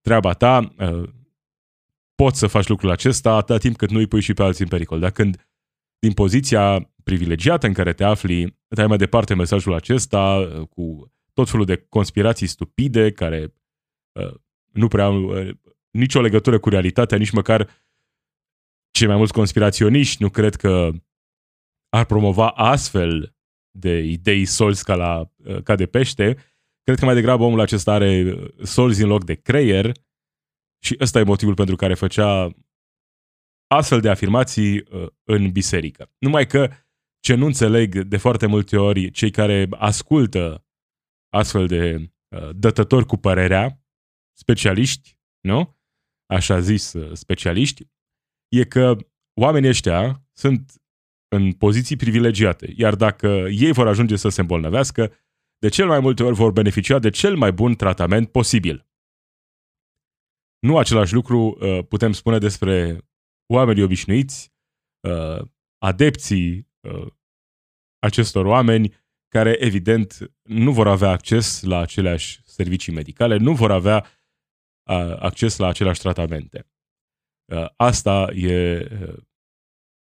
treaba 0.00 0.32
ta, 0.32 0.74
uh, 0.78 1.08
poți 2.14 2.38
să 2.38 2.46
faci 2.46 2.66
lucrul 2.66 2.90
acesta 2.90 3.34
atâta 3.34 3.58
timp 3.58 3.76
cât 3.76 3.90
nu 3.90 3.98
îi 3.98 4.06
pui 4.06 4.20
și 4.20 4.34
pe 4.34 4.42
alții 4.42 4.64
în 4.64 4.70
pericol. 4.70 5.00
Dar 5.00 5.10
când 5.10 5.48
din 5.98 6.12
poziția 6.12 6.90
privilegiată 7.04 7.66
în 7.66 7.72
care 7.72 7.92
te 7.92 8.04
afli, 8.04 8.58
dai 8.68 8.86
mai 8.86 8.96
departe 8.96 9.34
mesajul 9.34 9.74
acesta 9.74 10.20
uh, 10.20 10.68
cu 10.68 11.12
tot 11.32 11.50
felul 11.50 11.64
de 11.64 11.86
conspirații 11.88 12.46
stupide 12.46 13.12
care 13.12 13.54
uh, 14.12 14.34
nu 14.72 14.88
prea 14.88 15.04
au 15.04 15.22
uh, 15.22 15.50
nicio 15.90 16.20
legătură 16.20 16.58
cu 16.58 16.68
realitatea, 16.68 17.18
nici 17.18 17.30
măcar 17.30 17.68
cei 18.98 19.06
mai 19.06 19.16
mulți 19.16 19.32
conspiraționiști 19.32 20.22
nu 20.22 20.30
cred 20.30 20.54
că 20.54 20.90
ar 21.88 22.04
promova 22.04 22.48
astfel 22.48 23.36
de 23.78 23.98
idei 23.98 24.44
solzi 24.44 24.84
ca, 24.84 24.94
la, 24.94 25.30
uh, 25.36 25.62
ca 25.62 25.74
de 25.76 25.86
pește. 25.86 26.34
Cred 26.82 26.98
că 26.98 27.04
mai 27.04 27.14
degrabă 27.14 27.42
omul 27.44 27.60
acesta 27.60 27.92
are 27.92 28.32
uh, 28.32 28.64
solzi 28.64 29.02
în 29.02 29.08
loc 29.08 29.24
de 29.24 29.34
creier 29.34 29.92
și 30.82 30.96
ăsta 31.00 31.18
e 31.18 31.22
motivul 31.22 31.54
pentru 31.54 31.76
care 31.76 31.94
făcea 31.94 32.54
astfel 33.66 34.00
de 34.00 34.08
afirmații 34.08 34.78
uh, 34.78 35.06
în 35.22 35.50
biserică. 35.50 36.12
Numai 36.18 36.46
că 36.46 36.70
ce 37.20 37.34
nu 37.34 37.46
înțeleg 37.46 38.02
de 38.02 38.16
foarte 38.16 38.46
multe 38.46 38.76
ori 38.76 39.10
cei 39.10 39.30
care 39.30 39.68
ascultă 39.70 40.66
astfel 41.32 41.66
de 41.66 42.12
uh, 42.28 42.50
dătători 42.54 43.06
cu 43.06 43.16
părerea, 43.16 43.82
specialiști, 44.36 45.18
nu? 45.40 45.76
Așa 46.26 46.60
zis, 46.60 46.92
uh, 46.92 47.12
specialiști, 47.12 47.86
e 48.58 48.64
că 48.64 48.96
oamenii 49.40 49.68
ăștia 49.68 50.22
sunt 50.32 50.72
în 51.28 51.52
poziții 51.52 51.96
privilegiate, 51.96 52.72
iar 52.76 52.94
dacă 52.94 53.26
ei 53.50 53.72
vor 53.72 53.86
ajunge 53.86 54.16
să 54.16 54.28
se 54.28 54.40
îmbolnăvească, 54.40 55.12
de 55.58 55.68
cel 55.68 55.86
mai 55.86 56.00
multe 56.00 56.22
ori 56.22 56.34
vor 56.34 56.52
beneficia 56.52 56.98
de 56.98 57.10
cel 57.10 57.36
mai 57.36 57.52
bun 57.52 57.74
tratament 57.74 58.30
posibil. 58.30 58.88
Nu 60.58 60.78
același 60.78 61.14
lucru 61.14 61.58
uh, 61.60 61.86
putem 61.88 62.12
spune 62.12 62.38
despre 62.38 62.98
oamenii 63.46 63.82
obișnuiți, 63.82 64.52
uh, 65.00 65.46
adepții 65.78 66.68
uh, 66.80 67.06
acestor 67.98 68.46
oameni 68.46 68.94
care 69.28 69.56
evident 69.60 70.32
nu 70.42 70.72
vor 70.72 70.88
avea 70.88 71.10
acces 71.10 71.62
la 71.62 71.78
aceleași 71.78 72.40
servicii 72.44 72.92
medicale, 72.92 73.36
nu 73.36 73.54
vor 73.54 73.70
avea 73.70 74.06
acces 75.18 75.56
la 75.56 75.66
aceleași 75.66 76.00
tratamente. 76.00 76.73
Asta 77.76 78.32
e 78.32 78.88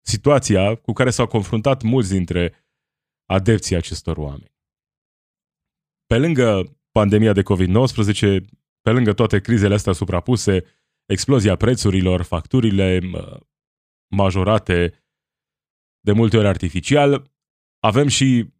situația 0.05 0.75
cu 0.75 0.93
care 0.93 1.09
s-au 1.09 1.27
confruntat 1.27 1.81
mulți 1.81 2.09
dintre 2.11 2.53
adepții 3.25 3.75
acestor 3.75 4.17
oameni. 4.17 4.57
Pe 6.05 6.17
lângă 6.17 6.77
pandemia 6.91 7.33
de 7.33 7.41
COVID-19, 7.41 8.45
pe 8.81 8.91
lângă 8.91 9.13
toate 9.13 9.39
crizele 9.39 9.73
astea 9.73 9.93
suprapuse, 9.93 10.63
explozia 11.05 11.55
prețurilor, 11.55 12.21
facturile 12.21 12.99
majorate 14.15 15.03
de 15.99 16.11
multe 16.11 16.37
ori 16.37 16.47
artificial, 16.47 17.31
avem 17.79 18.07
și 18.07 18.53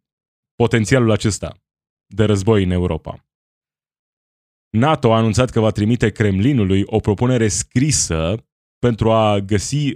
potențialul 0.54 1.10
acesta 1.10 1.62
de 2.06 2.24
război 2.24 2.64
în 2.64 2.70
Europa. 2.70 3.24
NATO 4.70 5.12
a 5.12 5.16
anunțat 5.16 5.50
că 5.50 5.60
va 5.60 5.70
trimite 5.70 6.10
Kremlinului 6.10 6.82
o 6.86 6.98
propunere 6.98 7.48
scrisă 7.48 8.49
pentru 8.80 9.10
a 9.10 9.38
găsi 9.38 9.92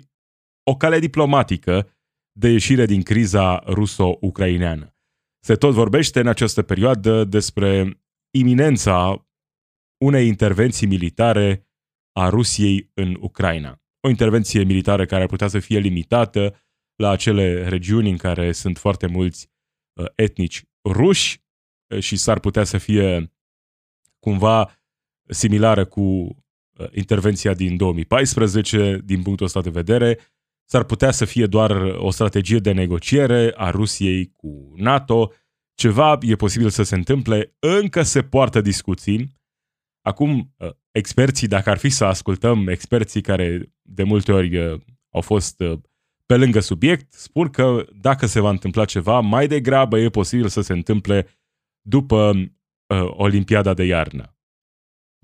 o 0.71 0.77
cale 0.77 0.99
diplomatică 0.99 1.89
de 2.33 2.49
ieșire 2.49 2.87
din 2.87 3.03
criza 3.03 3.59
ruso-ucraineană. 3.59 4.97
Se 5.45 5.55
tot 5.55 5.73
vorbește 5.73 6.21
în 6.21 6.27
această 6.27 6.63
perioadă 6.63 7.25
despre 7.25 8.01
iminența 8.39 9.29
unei 10.05 10.27
intervenții 10.27 10.87
militare 10.87 11.69
a 12.13 12.29
Rusiei 12.29 12.91
în 12.95 13.17
Ucraina. 13.21 13.83
O 14.01 14.09
intervenție 14.09 14.63
militară 14.63 15.07
care 15.07 15.23
ar 15.23 15.29
putea 15.29 15.49
să 15.49 15.59
fie 15.59 15.79
limitată 15.79 16.57
la 16.97 17.11
acele 17.11 17.69
regiuni 17.69 18.11
în 18.11 18.17
care 18.17 18.53
sunt 18.53 18.79
foarte 18.79 19.07
mulți 19.07 19.51
uh, 20.01 20.07
etnici 20.15 20.65
ruși 20.89 21.43
uh, 21.95 22.03
și 22.03 22.17
s-ar 22.17 22.41
putea 22.41 22.65
să 22.65 22.79
fie 22.79 23.33
cumva 24.19 24.79
similară 25.29 25.85
cu 25.85 26.01
uh, 26.01 26.37
intervenția 26.93 27.55
din 27.55 27.77
2014, 27.77 29.01
din 29.05 29.23
punctul 29.23 29.47
ăsta 29.47 29.61
de 29.61 29.71
vedere, 29.71 30.19
s-ar 30.65 30.85
putea 30.85 31.11
să 31.11 31.25
fie 31.25 31.47
doar 31.47 31.71
o 31.97 32.11
strategie 32.11 32.59
de 32.59 32.73
negociere 32.73 33.53
a 33.57 33.71
Rusiei 33.71 34.31
cu 34.37 34.73
NATO, 34.77 35.33
ceva 35.75 36.19
e 36.21 36.37
posibil 36.37 36.69
să 36.69 36.83
se 36.83 36.95
întâmple, 36.95 37.57
încă 37.59 38.03
se 38.03 38.23
poartă 38.23 38.61
discuții. 38.61 39.43
Acum, 40.03 40.55
experții, 40.91 41.49
dacă 41.49 41.71
ar 41.71 41.79
fi 41.79 41.89
să 41.89 42.05
ascultăm 42.05 42.69
experții 42.69 43.21
care 43.21 43.73
de 43.83 44.03
multe 44.03 44.33
ori 44.33 44.81
au 45.11 45.21
fost 45.21 45.63
pe 46.27 46.37
lângă 46.37 46.61
subiect, 46.61 47.13
spun 47.13 47.49
că 47.49 47.87
dacă 48.01 48.27
se 48.27 48.41
va 48.41 48.51
întâmpla 48.51 48.85
ceva, 48.85 49.21
mai 49.21 49.47
degrabă 49.47 49.99
e 49.99 50.09
posibil 50.09 50.49
să 50.49 50.61
se 50.61 50.73
întâmple 50.73 51.27
după 51.81 52.31
uh, 52.31 53.11
Olimpiada 53.17 53.75
de 53.75 53.85
iarnă. 53.85 54.34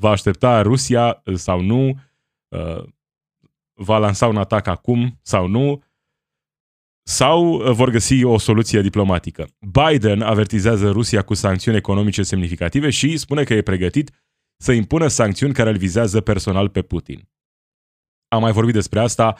Va 0.00 0.11
aștepta 0.11 0.62
Rusia 0.62 1.23
uh, 1.25 1.35
sau 1.35 1.61
nu? 1.61 2.00
Uh, 2.49 2.85
va 3.75 3.99
lansa 3.99 4.26
un 4.26 4.37
atac 4.37 4.66
acum 4.66 5.19
sau 5.23 5.47
nu? 5.47 5.83
Sau 7.02 7.52
uh, 7.52 7.71
vor 7.71 7.90
găsi 7.90 8.25
o 8.25 8.38
soluție 8.38 8.80
diplomatică? 8.80 9.49
Biden 9.59 10.23
avertizează 10.23 10.90
Rusia 10.90 11.23
cu 11.23 11.35
sancțiuni 11.35 11.76
economice 11.76 12.23
semnificative 12.23 12.90
și 12.90 13.16
spune 13.16 13.45
că 13.45 13.54
e 13.54 13.62
pregătit 13.62 14.11
să 14.57 14.73
impună 14.73 15.07
sancțiuni 15.07 15.52
care 15.52 15.71
îl 15.71 15.76
vizează 15.76 16.21
personal 16.21 16.69
pe 16.69 16.83
Putin. 16.83 17.28
Am 18.28 18.40
mai 18.40 18.52
vorbit 18.52 18.75
despre 18.75 19.00
asta 19.00 19.37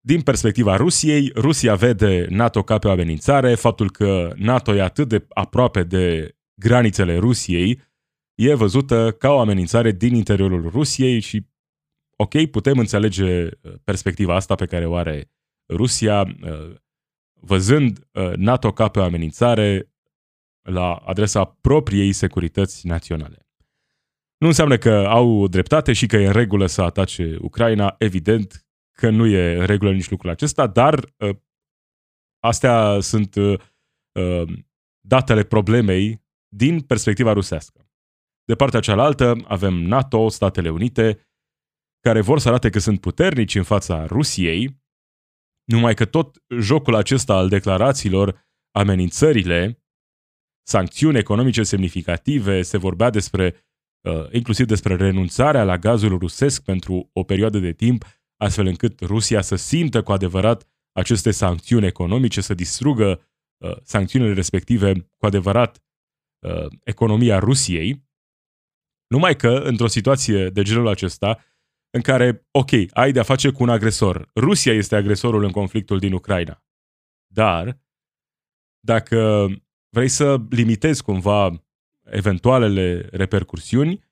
din 0.00 0.22
perspectiva 0.22 0.76
Rusiei, 0.76 1.32
Rusia 1.34 1.74
vede 1.74 2.26
NATO 2.28 2.62
ca 2.62 2.78
pe 2.78 2.88
o 2.88 2.90
amenințare, 2.90 3.54
faptul 3.54 3.90
că 3.90 4.32
NATO 4.36 4.74
e 4.74 4.82
atât 4.82 5.08
de 5.08 5.26
aproape 5.28 5.82
de 5.82 6.36
granițele 6.54 7.18
Rusiei 7.18 7.80
e 8.34 8.54
văzută 8.54 9.12
ca 9.12 9.30
o 9.30 9.38
amenințare 9.38 9.90
din 9.92 10.14
interiorul 10.14 10.70
Rusiei 10.70 11.20
și, 11.20 11.46
ok, 12.16 12.46
putem 12.50 12.78
înțelege 12.78 13.44
uh, 13.44 13.50
perspectiva 13.84 14.34
asta 14.34 14.54
pe 14.54 14.66
care 14.66 14.86
o 14.86 14.94
are 14.94 15.30
Rusia, 15.68 16.20
uh, 16.20 16.74
văzând 17.40 18.08
uh, 18.12 18.32
NATO 18.36 18.72
ca 18.72 18.88
pe 18.88 18.98
o 18.98 19.02
amenințare 19.02 19.88
la 20.62 20.94
adresa 20.94 21.44
propriei 21.44 22.12
securități 22.12 22.86
naționale. 22.86 23.44
Nu 24.36 24.46
înseamnă 24.46 24.78
că 24.78 25.06
au 25.08 25.48
dreptate 25.48 25.92
și 25.92 26.06
că 26.06 26.16
e 26.16 26.26
în 26.26 26.32
regulă 26.32 26.66
să 26.66 26.82
atace 26.82 27.36
Ucraina, 27.40 27.94
evident, 27.98 28.66
că 28.92 29.10
nu 29.10 29.26
e 29.26 29.58
în 29.58 29.66
regulă 29.66 29.92
nici 29.92 30.10
lucrul 30.10 30.30
acesta, 30.30 30.66
dar 30.66 31.14
uh, 31.16 31.36
astea 32.38 33.00
sunt 33.00 33.34
uh, 33.34 33.60
uh, 34.12 34.52
datele 35.00 35.42
problemei 35.42 36.22
din 36.48 36.80
perspectiva 36.80 37.32
rusească. 37.32 37.83
De 38.44 38.54
partea 38.54 38.80
cealaltă 38.80 39.36
avem 39.44 39.74
NATO, 39.74 40.28
Statele 40.28 40.70
Unite, 40.70 41.28
care 42.00 42.20
vor 42.20 42.38
să 42.38 42.48
arate 42.48 42.70
că 42.70 42.78
sunt 42.78 43.00
puternici 43.00 43.54
în 43.54 43.62
fața 43.62 44.06
Rusiei, 44.06 44.82
numai 45.64 45.94
că 45.94 46.04
tot 46.04 46.42
jocul 46.60 46.94
acesta 46.94 47.34
al 47.34 47.48
declarațiilor, 47.48 48.48
amenințările, 48.74 49.84
sancțiuni 50.66 51.18
economice 51.18 51.62
semnificative, 51.62 52.62
se 52.62 52.78
vorbea 52.78 53.10
despre, 53.10 53.66
uh, 54.08 54.30
inclusiv 54.32 54.66
despre 54.66 54.96
renunțarea 54.96 55.64
la 55.64 55.78
gazul 55.78 56.18
rusesc 56.18 56.62
pentru 56.62 57.10
o 57.12 57.22
perioadă 57.22 57.58
de 57.58 57.72
timp, 57.72 58.04
astfel 58.36 58.66
încât 58.66 59.00
Rusia 59.00 59.40
să 59.40 59.56
simtă 59.56 60.02
cu 60.02 60.12
adevărat 60.12 60.68
aceste 60.92 61.30
sancțiuni 61.30 61.86
economice, 61.86 62.40
să 62.40 62.54
distrugă 62.54 63.28
uh, 63.64 63.76
sancțiunile 63.82 64.32
respective 64.32 64.92
cu 65.16 65.26
adevărat 65.26 65.84
uh, 66.46 66.66
economia 66.84 67.38
Rusiei, 67.38 68.03
numai 69.14 69.36
că 69.36 69.48
într-o 69.48 69.86
situație 69.86 70.48
de 70.48 70.62
genul 70.62 70.88
acesta, 70.88 71.44
în 71.90 72.00
care, 72.00 72.46
ok, 72.50 72.70
ai 72.90 73.12
de-a 73.12 73.22
face 73.22 73.50
cu 73.50 73.62
un 73.62 73.68
agresor, 73.68 74.30
Rusia 74.34 74.72
este 74.72 74.96
agresorul 74.96 75.44
în 75.44 75.50
conflictul 75.50 75.98
din 75.98 76.12
Ucraina, 76.12 76.64
dar 77.26 77.78
dacă 78.80 79.48
vrei 79.88 80.08
să 80.08 80.36
limitezi 80.50 81.02
cumva 81.02 81.64
eventualele 82.04 83.08
repercursiuni, 83.12 84.04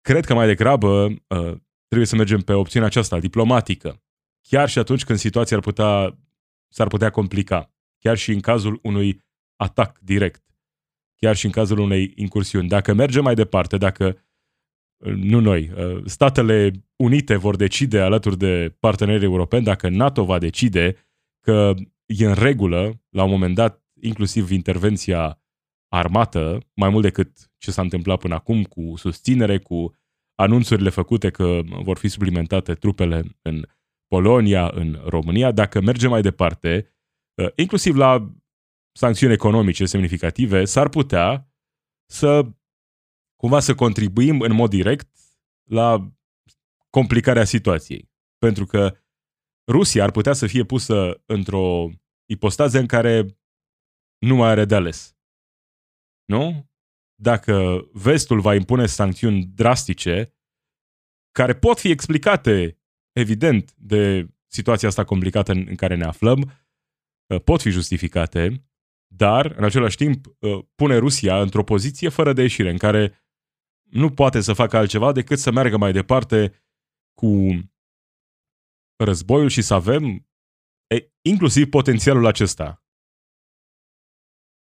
cred 0.00 0.24
că 0.24 0.34
mai 0.34 0.46
degrabă 0.46 1.04
uh, 1.04 1.56
trebuie 1.86 2.06
să 2.06 2.16
mergem 2.16 2.40
pe 2.40 2.52
opțiunea 2.52 2.88
aceasta, 2.88 3.18
diplomatică. 3.18 4.02
Chiar 4.40 4.68
și 4.68 4.78
atunci 4.78 5.04
când 5.04 5.18
situația 5.18 5.56
ar 5.56 5.62
putea, 5.62 6.18
s-ar 6.68 6.86
putea 6.86 7.10
complica. 7.10 7.72
Chiar 7.98 8.16
și 8.16 8.32
în 8.32 8.40
cazul 8.40 8.78
unui 8.82 9.24
atac 9.56 9.98
direct. 9.98 10.42
Chiar 11.20 11.36
și 11.36 11.46
în 11.46 11.50
cazul 11.50 11.78
unei 11.78 12.12
incursiuni. 12.14 12.68
Dacă 12.68 12.92
mergem 12.92 13.22
mai 13.22 13.34
departe, 13.34 13.76
dacă 13.76 14.18
nu 15.04 15.40
noi, 15.40 15.70
Statele 16.04 16.70
Unite 16.96 17.36
vor 17.36 17.56
decide 17.56 18.00
alături 18.00 18.38
de 18.38 18.76
partenerii 18.80 19.24
europeni, 19.24 19.64
dacă 19.64 19.88
NATO 19.88 20.24
va 20.24 20.38
decide 20.38 20.96
că 21.40 21.74
e 22.06 22.26
în 22.26 22.34
regulă, 22.34 23.02
la 23.08 23.22
un 23.22 23.30
moment 23.30 23.54
dat, 23.54 23.82
inclusiv 24.00 24.50
intervenția 24.50 25.42
armată, 25.88 26.58
mai 26.74 26.88
mult 26.88 27.02
decât 27.02 27.50
ce 27.58 27.70
s-a 27.70 27.82
întâmplat 27.82 28.18
până 28.18 28.34
acum, 28.34 28.62
cu 28.62 28.92
susținere, 28.96 29.58
cu 29.58 29.94
anunțurile 30.34 30.90
făcute 30.90 31.30
că 31.30 31.60
vor 31.82 31.98
fi 31.98 32.08
suplimentate 32.08 32.74
trupele 32.74 33.22
în 33.42 33.66
Polonia, 34.06 34.70
în 34.74 35.00
România, 35.04 35.52
dacă 35.52 35.80
mergem 35.80 36.10
mai 36.10 36.22
departe, 36.22 36.96
uh, 37.42 37.48
inclusiv 37.54 37.96
la 37.96 38.32
sancțiuni 38.98 39.32
economice 39.32 39.86
semnificative, 39.86 40.64
s-ar 40.64 40.88
putea 40.88 41.52
să 42.10 42.52
cumva 43.36 43.60
să 43.60 43.74
contribuim 43.74 44.40
în 44.40 44.52
mod 44.52 44.70
direct 44.70 45.08
la 45.70 46.12
complicarea 46.90 47.44
situației. 47.44 48.10
Pentru 48.38 48.64
că 48.66 48.96
Rusia 49.70 50.02
ar 50.04 50.10
putea 50.10 50.32
să 50.32 50.46
fie 50.46 50.64
pusă 50.64 51.22
într-o 51.26 51.88
ipostază 52.24 52.78
în 52.78 52.86
care 52.86 53.38
nu 54.18 54.34
mai 54.34 54.48
are 54.48 54.64
de 54.64 54.74
ales. 54.74 55.16
Nu? 56.24 56.70
Dacă 57.20 57.88
vestul 57.92 58.40
va 58.40 58.54
impune 58.54 58.86
sancțiuni 58.86 59.44
drastice, 59.44 60.36
care 61.30 61.54
pot 61.54 61.78
fi 61.78 61.90
explicate, 61.90 62.78
evident, 63.12 63.74
de 63.74 64.28
situația 64.46 64.88
asta 64.88 65.04
complicată 65.04 65.52
în, 65.52 65.66
în 65.68 65.76
care 65.76 65.96
ne 65.96 66.04
aflăm, 66.04 66.40
uh, 67.26 67.42
pot 67.42 67.60
fi 67.60 67.70
justificate, 67.70 68.67
dar, 69.14 69.46
în 69.46 69.64
același 69.64 69.96
timp, 69.96 70.26
uh, 70.26 70.64
pune 70.74 70.96
Rusia 70.96 71.40
într-o 71.40 71.64
poziție 71.64 72.08
fără 72.08 72.32
de 72.32 72.42
ieșire, 72.42 72.70
în 72.70 72.78
care 72.78 73.28
nu 73.90 74.10
poate 74.10 74.40
să 74.40 74.52
facă 74.52 74.76
altceva 74.76 75.12
decât 75.12 75.38
să 75.38 75.50
meargă 75.50 75.76
mai 75.76 75.92
departe 75.92 76.52
cu 77.14 77.48
războiul 79.04 79.48
și 79.48 79.62
să 79.62 79.74
avem 79.74 80.28
e, 80.94 81.10
inclusiv 81.22 81.68
potențialul 81.68 82.26
acesta. 82.26 82.82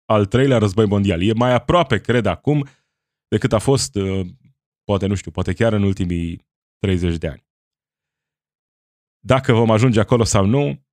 Al 0.04 0.26
treilea 0.26 0.58
război 0.58 0.86
mondial. 0.86 1.22
E 1.22 1.32
mai 1.32 1.52
aproape, 1.52 2.00
cred, 2.00 2.26
acum 2.26 2.66
decât 3.28 3.52
a 3.52 3.58
fost, 3.58 3.94
uh, 3.94 4.26
poate 4.84 5.06
nu 5.06 5.14
știu, 5.14 5.30
poate 5.30 5.52
chiar 5.52 5.72
în 5.72 5.82
ultimii 5.82 6.48
30 6.78 7.16
de 7.16 7.28
ani. 7.28 7.48
Dacă 9.24 9.52
vom 9.52 9.70
ajunge 9.70 10.00
acolo 10.00 10.24
sau 10.24 10.44
nu, 10.44 10.86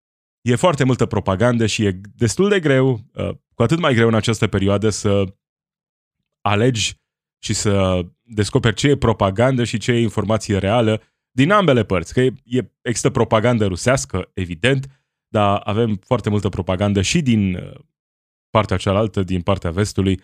e 0.52 0.56
foarte 0.56 0.84
multă 0.84 1.06
propagandă 1.06 1.66
și 1.66 1.86
e 1.86 2.02
destul 2.16 2.50
de 2.50 2.60
greu, 2.60 3.00
uh, 3.14 3.30
cu 3.54 3.64
atât 3.64 3.80
mai 3.80 3.94
greu 3.94 4.08
în 4.08 4.14
această 4.14 4.48
perioadă 4.48 4.90
să 4.90 5.24
alegi 6.42 6.96
și 7.44 7.54
să 7.54 8.02
descoperi 8.22 8.76
ce 8.76 8.88
e 8.88 8.98
propagandă 8.98 9.64
și 9.64 9.78
ce 9.78 9.92
e 9.92 10.02
informație 10.02 10.58
reală 10.58 11.02
din 11.32 11.52
ambele 11.52 11.84
părți, 11.84 12.14
că 12.14 12.22
e, 12.22 12.34
e, 12.44 12.72
există 12.82 13.10
propagandă 13.10 13.66
rusească, 13.66 14.32
evident, 14.34 15.06
dar 15.28 15.62
avem 15.64 15.96
foarte 15.96 16.30
multă 16.30 16.50
propagandă 16.50 17.02
și 17.02 17.22
din 17.22 17.56
uh, 17.56 17.80
partea 18.50 18.78
cealaltă, 18.78 19.24
din 19.24 19.42
partea 19.42 19.72
vestului. 19.72 20.22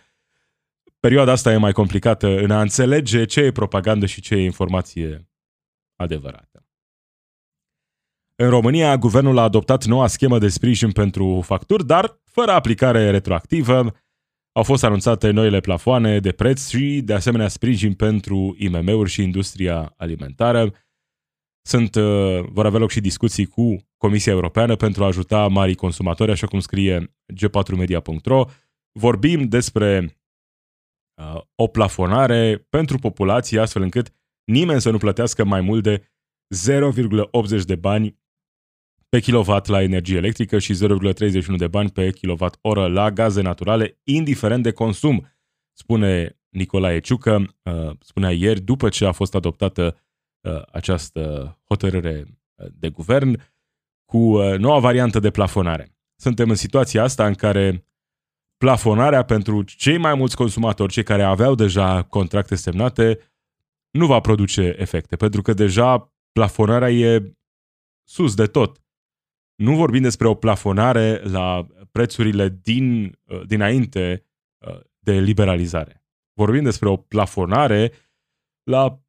Perioada 1.00 1.32
asta 1.32 1.52
e 1.52 1.58
mai 1.58 1.72
complicată 1.72 2.28
în 2.28 2.52
a 2.52 2.62
înțelege 2.62 3.26
ce 3.26 3.42
e 3.42 3.52
propagandă 3.52 4.06
și 4.06 4.22
ce 4.22 4.36
e 4.36 4.44
informație 4.44 5.30
adevărată. 5.96 6.63
În 8.36 8.50
România, 8.50 8.98
guvernul 8.98 9.38
a 9.38 9.44
adoptat 9.44 9.86
noua 9.86 10.08
schemă 10.08 10.40
de 10.40 10.48
sprijin 10.48 10.92
pentru 10.92 11.42
facturi, 11.42 11.86
dar 11.86 12.20
fără 12.24 12.52
aplicare 12.52 13.12
retroactivă. 13.12 13.96
Au 14.52 14.64
fost 14.64 14.84
anunțate 14.84 15.30
noile 15.30 15.60
plafoane 15.60 16.20
de 16.20 16.32
preț 16.32 16.70
și, 16.70 17.02
de 17.02 17.14
asemenea, 17.14 17.48
sprijin 17.48 17.94
pentru 17.94 18.56
IMM-uri 18.60 19.10
și 19.10 19.24
industria 19.24 19.94
alimentară. 19.98 20.74
Sunt, 21.66 21.96
uh, 21.96 22.40
vor 22.50 22.66
avea 22.66 22.80
loc 22.80 22.90
și 22.90 23.02
discuții 23.02 23.46
cu 23.46 23.78
Comisia 23.98 24.32
Europeană 24.32 24.76
pentru 24.76 25.04
a 25.04 25.08
ajuta 25.08 25.48
marii 25.48 25.76
consumatori, 25.76 26.32
așa 26.32 26.48
cum 26.48 26.60
scrie 26.60 27.16
g4media.ro. 27.34 28.46
Vorbim 29.00 29.48
despre 29.48 30.18
uh, 31.22 31.42
o 31.56 31.68
plafonare 31.68 32.66
pentru 32.70 32.98
populație, 32.98 33.60
astfel 33.60 33.82
încât 33.82 34.14
nimeni 34.46 34.82
să 34.82 34.90
nu 34.90 34.98
plătească 34.98 35.44
mai 35.44 35.62
mult 35.62 35.84
de 35.84 36.12
0,80 36.56 37.66
de 37.66 37.76
bani 37.76 38.22
pe 39.14 39.20
kilowatt 39.20 39.68
la 39.68 39.82
energie 39.82 40.18
electrică 40.18 40.60
și 40.60 40.74
0,31 40.74 41.56
de 41.58 41.68
bani 41.68 41.90
pe 41.90 42.12
kilowatt 42.12 42.58
oră 42.62 42.88
la 42.88 43.12
gaze 43.12 43.42
naturale, 43.42 44.00
indiferent 44.04 44.64
de 44.64 44.72
consum, 44.72 45.28
spune 45.78 46.40
Nicolae 46.50 47.00
Ciucă, 47.00 47.56
uh, 47.64 47.90
spunea 48.00 48.32
ieri, 48.32 48.62
după 48.62 48.90
ce 48.90 49.06
a 49.06 49.12
fost 49.12 49.36
adoptată 49.36 49.98
uh, 50.42 50.62
această 50.72 51.54
hotărâre 51.68 52.26
uh, 52.56 52.68
de 52.72 52.90
guvern, 52.90 53.42
cu 54.06 54.38
noua 54.58 54.80
variantă 54.80 55.20
de 55.20 55.32
plafonare. 55.32 55.96
Suntem 56.16 56.50
în 56.50 56.56
situația 56.56 57.04
asta 57.04 57.26
în 57.28 57.34
care 57.34 57.88
plafonarea 58.58 59.24
pentru 59.24 59.64
cei 59.64 59.98
mai 59.98 60.16
mulți 60.16 60.36
consumatori, 60.36 60.92
cei 60.92 61.04
care 61.04 61.24
aveau 61.24 61.56
deja 61.56 62.04
contracte 62.04 62.56
semnate, 62.56 63.20
nu 63.90 64.06
va 64.06 64.20
produce 64.20 64.76
efecte, 64.78 65.16
pentru 65.16 65.42
că 65.42 65.54
deja 65.54 66.14
plafonarea 66.32 66.92
e 66.92 67.34
sus 68.04 68.36
de 68.36 68.46
tot. 68.46 68.83
Nu 69.56 69.76
vorbim 69.76 70.02
despre 70.02 70.28
o 70.28 70.34
plafonare 70.34 71.22
la 71.24 71.68
prețurile 71.92 72.60
din, 72.62 73.18
uh, 73.24 73.42
dinainte 73.46 74.26
uh, 74.58 74.80
de 75.00 75.20
liberalizare. 75.20 76.06
Vorbim 76.34 76.64
despre 76.64 76.90
o 76.90 76.98
plafonare 76.98 77.92
la 78.64 79.02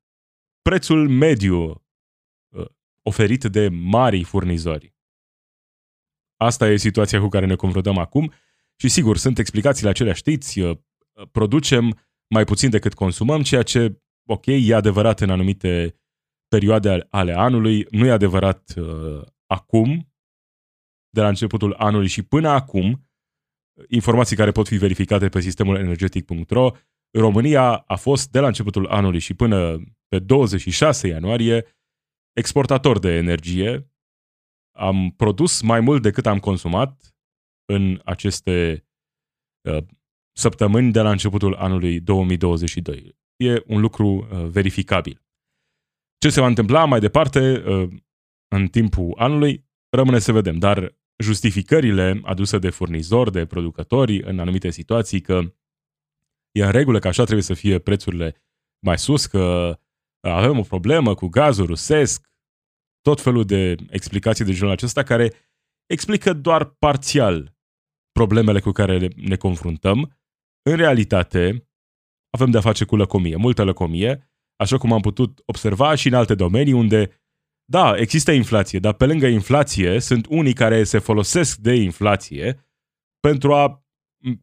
prețul 0.62 1.08
mediu 1.08 1.64
uh, 1.70 2.66
oferit 3.02 3.44
de 3.44 3.68
mari 3.68 4.24
furnizori. 4.24 4.94
Asta 6.36 6.68
e 6.68 6.76
situația 6.76 7.20
cu 7.20 7.28
care 7.28 7.46
ne 7.46 7.54
confruntăm 7.54 7.98
acum 7.98 8.32
și 8.76 8.88
sigur, 8.88 9.16
sunt 9.16 9.38
explicațiile 9.38 9.90
acelea, 9.90 10.12
știți, 10.12 10.60
producem 11.30 11.98
mai 12.34 12.44
puțin 12.44 12.70
decât 12.70 12.94
consumăm, 12.94 13.42
ceea 13.42 13.62
ce, 13.62 14.02
ok, 14.26 14.46
e 14.46 14.74
adevărat 14.74 15.20
în 15.20 15.30
anumite 15.30 15.98
perioade 16.48 17.06
ale 17.10 17.32
anului, 17.32 17.86
nu 17.90 18.06
e 18.06 18.10
adevărat 18.10 18.74
uh, 18.76 19.22
acum, 19.46 20.13
de 21.14 21.20
la 21.20 21.28
începutul 21.28 21.74
anului 21.74 22.06
și 22.06 22.22
până 22.22 22.48
acum, 22.48 23.08
informații 23.88 24.36
care 24.36 24.50
pot 24.50 24.66
fi 24.68 24.76
verificate 24.76 25.28
pe 25.28 25.40
sistemul 25.40 25.76
energetic.ro, 25.76 26.70
România 27.18 27.76
a 27.76 27.96
fost 27.96 28.30
de 28.30 28.40
la 28.40 28.46
începutul 28.46 28.86
anului 28.86 29.18
și 29.18 29.34
până 29.34 29.80
pe 30.08 30.18
26 30.18 31.08
ianuarie 31.08 31.66
exportator 32.32 32.98
de 32.98 33.10
energie. 33.16 33.90
Am 34.76 35.10
produs 35.10 35.60
mai 35.60 35.80
mult 35.80 36.02
decât 36.02 36.26
am 36.26 36.38
consumat 36.38 37.16
în 37.64 38.00
aceste 38.04 38.86
uh, 39.68 39.84
săptămâni 40.36 40.92
de 40.92 41.00
la 41.00 41.10
începutul 41.10 41.54
anului 41.54 42.00
2022. 42.00 43.16
E 43.36 43.62
un 43.66 43.80
lucru 43.80 44.06
uh, 44.06 44.46
verificabil. 44.46 45.22
Ce 46.18 46.30
se 46.30 46.40
va 46.40 46.46
întâmpla 46.46 46.84
mai 46.84 47.00
departe 47.00 47.62
uh, 47.66 47.88
în 48.48 48.68
timpul 48.68 49.14
anului 49.16 49.64
rămâne 49.96 50.18
să 50.18 50.32
vedem, 50.32 50.58
dar 50.58 50.94
justificările 51.24 52.20
aduse 52.24 52.58
de 52.58 52.70
furnizori, 52.70 53.32
de 53.32 53.46
producători 53.46 54.22
în 54.22 54.38
anumite 54.38 54.70
situații 54.70 55.20
că 55.20 55.54
e 56.50 56.64
în 56.64 56.70
regulă 56.70 56.98
că 56.98 57.08
așa 57.08 57.22
trebuie 57.22 57.44
să 57.44 57.54
fie 57.54 57.78
prețurile 57.78 58.42
mai 58.78 58.98
sus, 58.98 59.26
că 59.26 59.76
avem 60.20 60.58
o 60.58 60.62
problemă 60.62 61.14
cu 61.14 61.26
gazul 61.26 61.66
rusesc, 61.66 62.32
tot 63.00 63.20
felul 63.20 63.44
de 63.44 63.76
explicații 63.90 64.44
de 64.44 64.52
genul 64.52 64.72
acesta 64.72 65.02
care 65.02 65.32
explică 65.86 66.32
doar 66.32 66.64
parțial 66.64 67.56
problemele 68.12 68.60
cu 68.60 68.70
care 68.70 69.08
ne 69.16 69.36
confruntăm. 69.36 70.18
În 70.62 70.76
realitate, 70.76 71.68
avem 72.30 72.50
de-a 72.50 72.60
face 72.60 72.84
cu 72.84 72.96
lăcomie, 72.96 73.36
multă 73.36 73.64
lăcomie, 73.64 74.30
așa 74.56 74.78
cum 74.78 74.92
am 74.92 75.00
putut 75.00 75.42
observa 75.44 75.94
și 75.94 76.08
în 76.08 76.14
alte 76.14 76.34
domenii 76.34 76.72
unde 76.72 77.23
da, 77.64 77.94
există 77.96 78.32
inflație, 78.32 78.78
dar 78.78 78.92
pe 78.92 79.06
lângă 79.06 79.26
inflație 79.26 80.00
sunt 80.00 80.26
unii 80.28 80.52
care 80.52 80.84
se 80.84 80.98
folosesc 80.98 81.58
de 81.58 81.74
inflație 81.74 82.68
pentru 83.20 83.54
a 83.54 83.84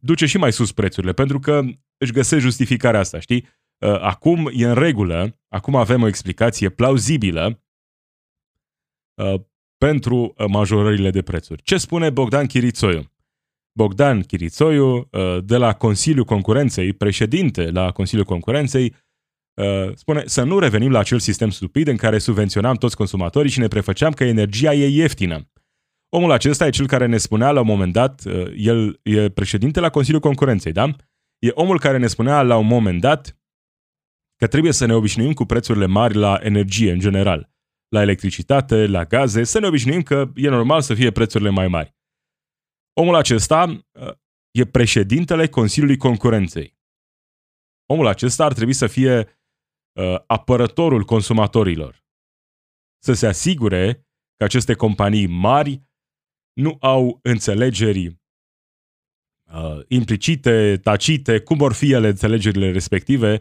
duce 0.00 0.26
și 0.26 0.38
mai 0.38 0.52
sus 0.52 0.72
prețurile, 0.72 1.12
pentru 1.12 1.38
că 1.38 1.62
își 1.96 2.12
găsesc 2.12 2.42
justificarea 2.42 3.00
asta, 3.00 3.20
știi? 3.20 3.46
Uh, 3.86 4.00
acum 4.00 4.50
e 4.54 4.66
în 4.66 4.74
regulă, 4.74 5.38
acum 5.48 5.76
avem 5.76 6.02
o 6.02 6.06
explicație 6.06 6.68
plauzibilă 6.68 7.62
uh, 9.22 9.40
pentru 9.76 10.34
majorările 10.48 11.10
de 11.10 11.22
prețuri. 11.22 11.62
Ce 11.62 11.76
spune 11.76 12.10
Bogdan 12.10 12.46
Chirițoiu? 12.46 13.12
Bogdan 13.78 14.20
Chirițoiu, 14.20 14.96
uh, 14.96 15.38
de 15.44 15.56
la 15.56 15.72
Consiliul 15.72 16.24
Concurenței, 16.24 16.92
președinte 16.92 17.70
la 17.70 17.92
Consiliul 17.92 18.26
Concurenței, 18.26 18.84
Uh, 18.90 18.98
spune 19.94 20.22
să 20.26 20.42
nu 20.42 20.58
revenim 20.58 20.90
la 20.90 20.98
acel 20.98 21.18
sistem 21.18 21.50
stupid 21.50 21.88
în 21.88 21.96
care 21.96 22.18
subvenționam 22.18 22.76
toți 22.76 22.96
consumatorii 22.96 23.50
și 23.50 23.58
ne 23.58 23.68
prefăceam 23.68 24.12
că 24.12 24.24
energia 24.24 24.74
e 24.74 24.86
ieftină. 24.86 25.50
Omul 26.14 26.30
acesta 26.30 26.66
e 26.66 26.70
cel 26.70 26.86
care 26.86 27.06
ne 27.06 27.16
spunea 27.16 27.50
la 27.50 27.60
un 27.60 27.66
moment 27.66 27.92
dat, 27.92 28.24
uh, 28.24 28.52
el 28.56 29.00
e 29.02 29.28
președinte 29.28 29.80
la 29.80 29.90
Consiliul 29.90 30.20
Concurenței, 30.20 30.72
da? 30.72 30.96
E 31.38 31.50
omul 31.54 31.78
care 31.78 31.98
ne 31.98 32.06
spunea 32.06 32.42
la 32.42 32.56
un 32.56 32.66
moment 32.66 33.00
dat 33.00 33.36
că 34.36 34.46
trebuie 34.46 34.72
să 34.72 34.86
ne 34.86 34.94
obișnuim 34.94 35.32
cu 35.32 35.44
prețurile 35.44 35.86
mari 35.86 36.14
la 36.14 36.38
energie 36.42 36.92
în 36.92 36.98
general, 36.98 37.50
la 37.88 38.00
electricitate, 38.00 38.86
la 38.86 39.04
gaze, 39.04 39.44
să 39.44 39.58
ne 39.58 39.66
obișnuim 39.66 40.02
că 40.02 40.30
e 40.34 40.48
normal 40.48 40.80
să 40.80 40.94
fie 40.94 41.10
prețurile 41.10 41.50
mai 41.50 41.68
mari. 41.68 41.96
Omul 43.00 43.14
acesta 43.14 43.62
uh, 43.92 44.12
e 44.50 44.64
președintele 44.64 45.48
Consiliului 45.48 45.96
Concurenței. 45.96 46.78
Omul 47.86 48.06
acesta 48.06 48.44
ar 48.44 48.52
trebui 48.52 48.72
să 48.72 48.86
fie 48.86 49.18
uh, 49.18 49.26
apărătorul 50.26 51.04
consumatorilor. 51.04 52.04
Să 52.98 53.12
se 53.12 53.26
asigure 53.26 54.06
că 54.36 54.44
aceste 54.44 54.74
companii 54.74 55.26
mari 55.26 55.82
nu 56.52 56.76
au 56.80 57.18
înțelegeri 57.22 58.06
uh, 58.06 59.80
implicite, 59.88 60.76
tacite, 60.82 61.40
cum 61.40 61.56
vor 61.56 61.72
fi 61.72 61.92
ele 61.92 62.08
înțelegerile 62.08 62.70
respective 62.70 63.40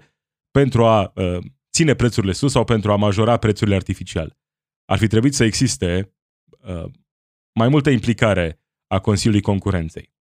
pentru 0.52 0.86
a 0.86 1.12
uh, 1.16 1.38
ține 1.72 1.96
prețurile 1.96 2.32
sus 2.32 2.52
sau 2.52 2.64
pentru 2.64 2.92
a 2.92 2.96
majora 2.96 3.38
prețurile 3.38 3.76
artificial. 3.76 4.38
Ar 4.86 4.98
fi 4.98 5.08
trebuit 5.08 5.34
să 5.34 5.44
existe 5.44 6.16
uh, 6.50 6.84
mai 7.54 7.68
multă 7.68 7.90
implicare 7.90 8.62
a 8.88 9.00
Consiliului 9.00 9.42
Concurenței. 9.42 10.14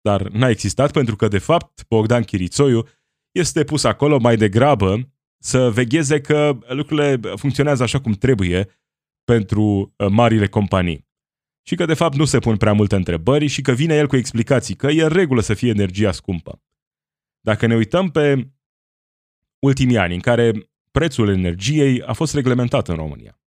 Dar 0.00 0.28
n-a 0.28 0.48
existat 0.48 0.92
pentru 0.92 1.16
că, 1.16 1.28
de 1.28 1.38
fapt, 1.38 1.86
Bogdan 1.88 2.22
Chirițoiu 2.22 2.88
este 3.30 3.64
pus 3.64 3.84
acolo 3.84 4.18
mai 4.18 4.36
degrabă 4.36 5.11
să 5.44 5.70
vegheze 5.70 6.20
că 6.20 6.58
lucrurile 6.68 7.20
funcționează 7.36 7.82
așa 7.82 8.00
cum 8.00 8.12
trebuie 8.12 8.68
pentru 9.24 9.94
uh, 9.96 10.06
marile 10.10 10.48
companii. 10.48 11.06
Și 11.62 11.74
că, 11.74 11.84
de 11.84 11.94
fapt, 11.94 12.16
nu 12.16 12.24
se 12.24 12.38
pun 12.38 12.56
prea 12.56 12.72
multe 12.72 12.96
întrebări 12.96 13.46
și 13.46 13.62
că 13.62 13.72
vine 13.72 13.94
el 13.94 14.06
cu 14.06 14.16
explicații 14.16 14.74
că 14.74 14.86
e 14.86 15.02
în 15.02 15.08
regulă 15.08 15.40
să 15.40 15.54
fie 15.54 15.70
energia 15.70 16.12
scumpă. 16.12 16.62
Dacă 17.40 17.66
ne 17.66 17.74
uităm 17.74 18.10
pe 18.10 18.50
ultimii 19.58 19.98
ani 19.98 20.14
în 20.14 20.20
care 20.20 20.70
prețul 20.90 21.28
energiei 21.28 22.02
a 22.02 22.12
fost 22.12 22.34
reglementat 22.34 22.88
în 22.88 22.94
România, 22.94 23.40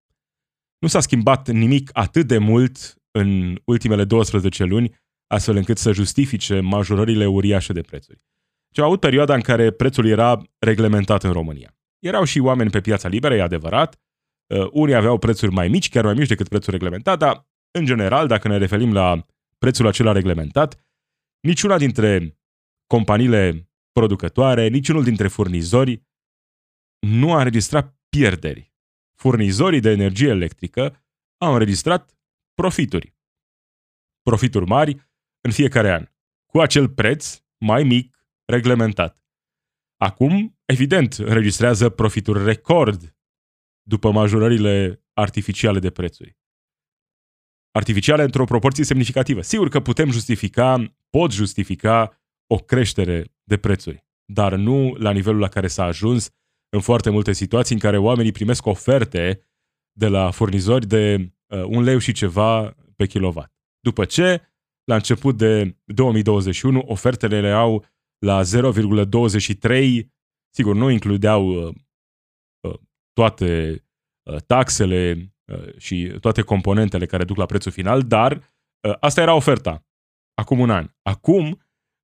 nu 0.79 0.87
s-a 0.87 0.99
schimbat 0.99 1.49
nimic 1.49 1.89
atât 1.93 2.27
de 2.27 2.37
mult 2.37 3.01
în 3.11 3.59
ultimele 3.65 4.03
12 4.03 4.63
luni, 4.63 4.95
astfel 5.27 5.55
încât 5.55 5.77
să 5.77 5.91
justifice 5.91 6.59
majorările 6.59 7.25
uriașe 7.25 7.73
de 7.73 7.81
prețuri. 7.81 8.21
Ce 8.71 8.81
au 8.81 8.87
avut 8.87 8.99
perioada 8.99 9.33
în 9.33 9.41
care 9.41 9.71
prețul 9.71 10.05
era 10.05 10.41
reglementat 10.59 11.23
în 11.23 11.31
România. 11.31 11.74
Erau 12.05 12.23
și 12.23 12.39
oameni 12.39 12.69
pe 12.69 12.81
piața 12.81 13.07
liberă, 13.07 13.35
e 13.35 13.41
adevărat, 13.41 14.01
uh, 14.47 14.67
unii 14.71 14.95
aveau 14.95 15.17
prețuri 15.17 15.51
mai 15.51 15.67
mici, 15.67 15.89
chiar 15.89 16.03
mai 16.03 16.13
mici 16.13 16.27
decât 16.27 16.47
prețul 16.47 16.71
reglementat, 16.71 17.17
dar, 17.17 17.47
în 17.71 17.85
general, 17.85 18.27
dacă 18.27 18.47
ne 18.47 18.57
referim 18.57 18.93
la 18.93 19.25
prețul 19.57 19.87
acela 19.87 20.11
reglementat, 20.11 20.85
niciuna 21.39 21.77
dintre 21.77 22.39
companiile 22.87 23.69
producătoare, 23.91 24.67
niciunul 24.67 25.03
dintre 25.03 25.27
furnizori 25.27 26.03
nu 26.99 27.33
a 27.33 27.37
înregistrat 27.37 27.95
pierderi. 28.09 28.73
Furnizorii 29.15 29.79
de 29.79 29.89
energie 29.89 30.29
electrică 30.29 31.05
au 31.37 31.53
înregistrat 31.53 32.17
profituri. 32.53 33.15
Profituri 34.21 34.65
mari 34.65 35.09
în 35.41 35.51
fiecare 35.51 35.91
an, 35.91 36.07
cu 36.45 36.59
acel 36.59 36.89
preț 36.89 37.43
mai 37.57 37.83
mic 37.83 38.27
reglementat. 38.45 39.23
Acum, 39.97 40.54
evident, 40.65 41.13
înregistrează 41.13 41.89
profituri 41.89 42.43
record 42.43 43.15
după 43.87 44.11
majorările 44.11 45.03
artificiale 45.13 45.79
de 45.79 45.89
prețuri. 45.89 46.37
Artificiale 47.71 48.23
într-o 48.23 48.45
proporție 48.45 48.83
semnificativă. 48.83 49.41
Sigur 49.41 49.69
că 49.69 49.79
putem 49.79 50.11
justifica, 50.11 50.97
pot 51.09 51.31
justifica 51.31 52.21
o 52.47 52.57
creștere 52.57 53.33
de 53.43 53.57
prețuri, 53.57 54.07
dar 54.25 54.55
nu 54.55 54.93
la 54.93 55.11
nivelul 55.11 55.39
la 55.39 55.47
care 55.47 55.67
s-a 55.67 55.83
ajuns 55.83 56.29
în 56.69 56.81
foarte 56.81 57.09
multe 57.09 57.31
situații 57.31 57.75
în 57.75 57.81
care 57.81 57.97
oamenii 57.97 58.31
primesc 58.31 58.65
oferte 58.65 59.41
de 59.97 60.07
la 60.07 60.31
furnizori 60.31 60.87
de 60.87 61.33
uh, 61.45 61.63
un 61.63 61.83
leu 61.83 61.97
și 61.97 62.11
ceva 62.11 62.75
pe 62.95 63.05
kilowatt. 63.05 63.53
După 63.79 64.05
ce, 64.05 64.41
la 64.83 64.95
început 64.95 65.37
de 65.37 65.77
2021, 65.83 66.83
ofertele 66.85 67.41
le 67.41 67.51
au 67.51 67.85
la 68.17 68.41
0,23, 68.41 70.14
sigur, 70.55 70.75
nu 70.75 70.89
includeau 70.89 71.47
uh, 71.47 71.75
uh, 72.67 72.79
toate 73.13 73.83
uh, 74.23 74.41
taxele 74.41 75.33
uh, 75.45 75.77
și 75.77 76.17
toate 76.19 76.41
componentele 76.41 77.05
care 77.05 77.23
duc 77.23 77.37
la 77.37 77.45
prețul 77.45 77.71
final, 77.71 78.01
dar 78.01 78.31
uh, 78.31 78.95
asta 78.99 79.21
era 79.21 79.33
oferta 79.33 79.85
acum 80.33 80.59
un 80.59 80.69
an. 80.69 80.89
Acum 81.01 81.61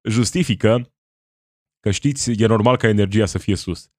justifică 0.10 0.94
că 1.80 1.92
știți, 1.92 2.32
e 2.32 2.46
normal 2.46 2.78
ca 2.78 2.88
energia 2.88 3.26
să 3.26 3.38
fie 3.38 3.56
sus. 3.56 3.92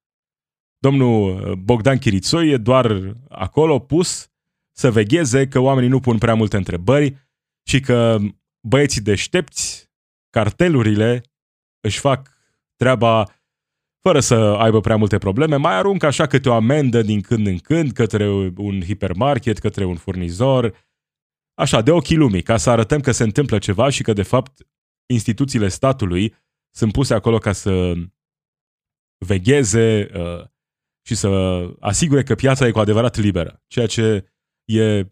Domnul 0.78 1.50
uh, 1.50 1.52
Bogdan 1.52 1.98
Chirițoi 1.98 2.50
e 2.50 2.56
doar 2.56 3.16
acolo 3.28 3.78
pus 3.78 4.30
să 4.76 4.90
vegheze 4.90 5.48
că 5.48 5.58
oamenii 5.58 5.90
nu 5.90 6.00
pun 6.00 6.18
prea 6.18 6.34
multe 6.34 6.56
întrebări 6.56 7.30
și 7.68 7.80
că 7.80 8.18
băieții 8.68 9.00
deștepți, 9.00 9.90
cartelurile, 10.30 11.22
își 11.80 11.98
fac 11.98 12.38
treaba 12.76 13.41
fără 14.02 14.20
să 14.20 14.34
aibă 14.34 14.80
prea 14.80 14.96
multe 14.96 15.18
probleme, 15.18 15.56
mai 15.56 15.74
aruncă 15.74 16.06
așa 16.06 16.26
câte 16.26 16.48
o 16.48 16.54
amendă 16.54 17.02
din 17.02 17.20
când 17.20 17.46
în 17.46 17.58
când 17.58 17.92
către 17.92 18.28
un 18.56 18.80
hipermarket, 18.80 19.58
către 19.58 19.84
un 19.84 19.96
furnizor, 19.96 20.74
așa, 21.54 21.82
de 21.82 21.90
ochii 21.90 22.16
lumii, 22.16 22.42
ca 22.42 22.56
să 22.56 22.70
arătăm 22.70 23.00
că 23.00 23.10
se 23.10 23.22
întâmplă 23.22 23.58
ceva 23.58 23.88
și 23.88 24.02
că, 24.02 24.12
de 24.12 24.22
fapt, 24.22 24.68
instituțiile 25.06 25.68
statului 25.68 26.34
sunt 26.74 26.92
puse 26.92 27.14
acolo 27.14 27.38
ca 27.38 27.52
să 27.52 27.94
vegheze 29.26 30.10
uh, 30.14 30.44
și 31.06 31.14
să 31.14 31.28
asigure 31.80 32.22
că 32.22 32.34
piața 32.34 32.66
e 32.66 32.70
cu 32.70 32.78
adevărat 32.78 33.16
liberă, 33.16 33.62
ceea 33.66 33.86
ce 33.86 34.26
e 34.64 35.06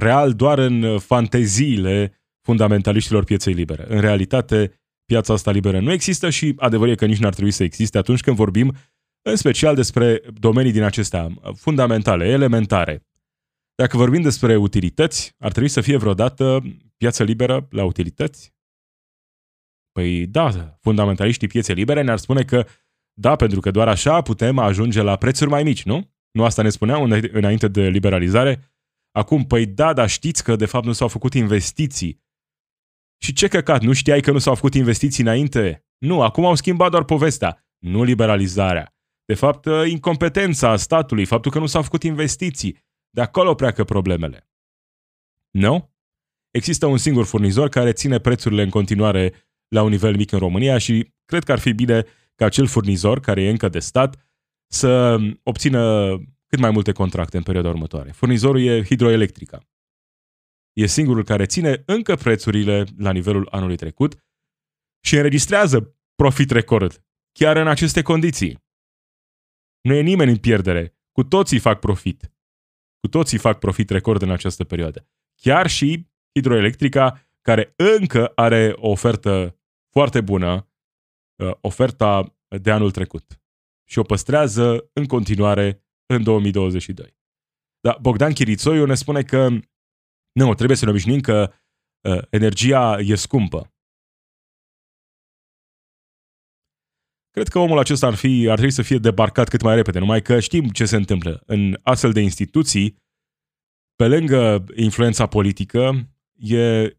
real 0.00 0.32
doar 0.32 0.58
în 0.58 0.98
fanteziile 0.98 2.18
fundamentaliștilor 2.40 3.24
pieței 3.24 3.52
libere. 3.52 3.94
În 3.94 4.00
realitate, 4.00 4.83
piața 5.04 5.32
asta 5.32 5.50
liberă 5.50 5.80
nu 5.80 5.92
există 5.92 6.30
și 6.30 6.54
adevărul 6.56 6.92
e 6.92 6.96
că 6.96 7.06
nici 7.06 7.18
n-ar 7.18 7.32
trebui 7.32 7.50
să 7.50 7.62
existe 7.62 7.98
atunci 7.98 8.20
când 8.20 8.36
vorbim 8.36 8.74
în 9.22 9.36
special 9.36 9.74
despre 9.74 10.22
domenii 10.34 10.72
din 10.72 10.82
acestea 10.82 11.28
fundamentale, 11.54 12.24
elementare. 12.26 13.06
Dacă 13.74 13.96
vorbim 13.96 14.22
despre 14.22 14.56
utilități, 14.56 15.34
ar 15.38 15.50
trebui 15.50 15.68
să 15.68 15.80
fie 15.80 15.96
vreodată 15.96 16.62
piață 16.96 17.22
liberă 17.22 17.66
la 17.70 17.84
utilități? 17.84 18.54
Păi 19.92 20.26
da, 20.26 20.78
fundamentaliștii 20.80 21.48
pieței 21.48 21.74
libere 21.74 22.02
ne-ar 22.02 22.18
spune 22.18 22.42
că 22.42 22.66
da, 23.20 23.36
pentru 23.36 23.60
că 23.60 23.70
doar 23.70 23.88
așa 23.88 24.22
putem 24.22 24.58
ajunge 24.58 25.02
la 25.02 25.16
prețuri 25.16 25.50
mai 25.50 25.62
mici, 25.62 25.82
nu? 25.82 26.12
Nu 26.30 26.44
asta 26.44 26.62
ne 26.62 26.68
spuneau 26.68 27.02
înainte 27.32 27.68
de 27.68 27.88
liberalizare? 27.88 28.74
Acum, 29.10 29.44
păi 29.44 29.66
da, 29.66 29.92
dar 29.92 30.08
știți 30.08 30.44
că 30.44 30.56
de 30.56 30.66
fapt 30.66 30.84
nu 30.84 30.92
s-au 30.92 31.08
făcut 31.08 31.34
investiții. 31.34 32.23
Și 33.18 33.32
ce 33.32 33.48
căcat, 33.48 33.82
nu 33.82 33.92
știai 33.92 34.20
că 34.20 34.30
nu 34.30 34.38
s-au 34.38 34.54
făcut 34.54 34.74
investiții 34.74 35.22
înainte? 35.22 35.86
Nu, 35.98 36.22
acum 36.22 36.44
au 36.44 36.54
schimbat 36.54 36.90
doar 36.90 37.04
povestea, 37.04 37.66
nu 37.78 38.02
liberalizarea. 38.02 38.94
De 39.24 39.34
fapt, 39.34 39.66
ă, 39.66 39.84
incompetența 39.84 40.76
statului, 40.76 41.24
faptul 41.24 41.50
că 41.50 41.58
nu 41.58 41.66
s-au 41.66 41.82
făcut 41.82 42.02
investiții. 42.02 42.78
De 43.10 43.20
acolo 43.20 43.54
pleacă 43.54 43.84
problemele. 43.84 44.48
Nu? 45.50 45.92
Există 46.50 46.86
un 46.86 46.96
singur 46.96 47.24
furnizor 47.24 47.68
care 47.68 47.92
ține 47.92 48.18
prețurile 48.18 48.62
în 48.62 48.70
continuare 48.70 49.32
la 49.68 49.82
un 49.82 49.90
nivel 49.90 50.16
mic 50.16 50.32
în 50.32 50.38
România 50.38 50.78
și 50.78 51.12
cred 51.24 51.44
că 51.44 51.52
ar 51.52 51.58
fi 51.58 51.72
bine 51.72 52.04
ca 52.34 52.44
acel 52.44 52.66
furnizor, 52.66 53.20
care 53.20 53.42
e 53.42 53.50
încă 53.50 53.68
de 53.68 53.78
stat, 53.78 54.32
să 54.66 55.18
obțină 55.42 56.08
cât 56.46 56.58
mai 56.58 56.70
multe 56.70 56.92
contracte 56.92 57.36
în 57.36 57.42
perioada 57.42 57.68
următoare. 57.68 58.10
Furnizorul 58.10 58.62
e 58.62 58.82
hidroelectrica. 58.82 59.68
E 60.74 60.86
singurul 60.86 61.24
care 61.24 61.46
ține 61.46 61.82
încă 61.86 62.16
prețurile 62.16 62.84
la 62.98 63.12
nivelul 63.12 63.48
anului 63.50 63.76
trecut 63.76 64.24
și 65.04 65.16
înregistrează 65.16 65.96
profit 66.14 66.50
record, 66.50 67.04
chiar 67.32 67.56
în 67.56 67.68
aceste 67.68 68.02
condiții. 68.02 68.64
Nu 69.80 69.94
e 69.94 70.00
nimeni 70.00 70.30
în 70.30 70.38
pierdere, 70.38 70.98
cu 71.12 71.24
toții 71.24 71.58
fac 71.58 71.78
profit. 71.78 72.32
Cu 73.00 73.08
toții 73.08 73.38
fac 73.38 73.58
profit 73.58 73.90
record 73.90 74.22
în 74.22 74.30
această 74.30 74.64
perioadă. 74.64 75.08
Chiar 75.34 75.66
și 75.66 76.10
hidroelectrica, 76.34 77.28
care 77.40 77.74
încă 77.76 78.32
are 78.34 78.72
o 78.76 78.88
ofertă 78.88 79.58
foarte 79.90 80.20
bună, 80.20 80.70
uh, 81.36 81.52
oferta 81.60 82.36
de 82.62 82.70
anul 82.70 82.90
trecut. 82.90 83.40
Și 83.88 83.98
o 83.98 84.02
păstrează 84.02 84.90
în 84.92 85.06
continuare 85.06 85.84
în 86.06 86.22
2022. 86.22 87.16
Dar 87.80 87.98
Bogdan 88.00 88.32
Chirițoiu 88.32 88.86
ne 88.86 88.94
spune 88.94 89.22
că 89.22 89.48
nu, 90.34 90.54
trebuie 90.54 90.76
să 90.76 90.84
ne 90.84 90.90
obișnuim 90.90 91.20
că 91.20 91.52
uh, 92.08 92.22
energia 92.30 92.98
e 93.00 93.14
scumpă. 93.14 93.74
Cred 97.30 97.48
că 97.48 97.58
omul 97.58 97.78
acesta 97.78 98.06
ar, 98.06 98.14
fi, 98.14 98.46
ar 98.48 98.54
trebui 98.54 98.70
să 98.74 98.82
fie 98.82 98.98
debarcat 98.98 99.48
cât 99.48 99.62
mai 99.62 99.74
repede, 99.74 99.98
numai 99.98 100.22
că 100.22 100.40
știm 100.40 100.68
ce 100.68 100.84
se 100.84 100.96
întâmplă. 100.96 101.42
În 101.46 101.78
astfel 101.82 102.12
de 102.12 102.20
instituții, 102.20 103.02
pe 103.96 104.08
lângă 104.08 104.64
influența 104.74 105.26
politică, 105.26 106.08
e 106.32 106.96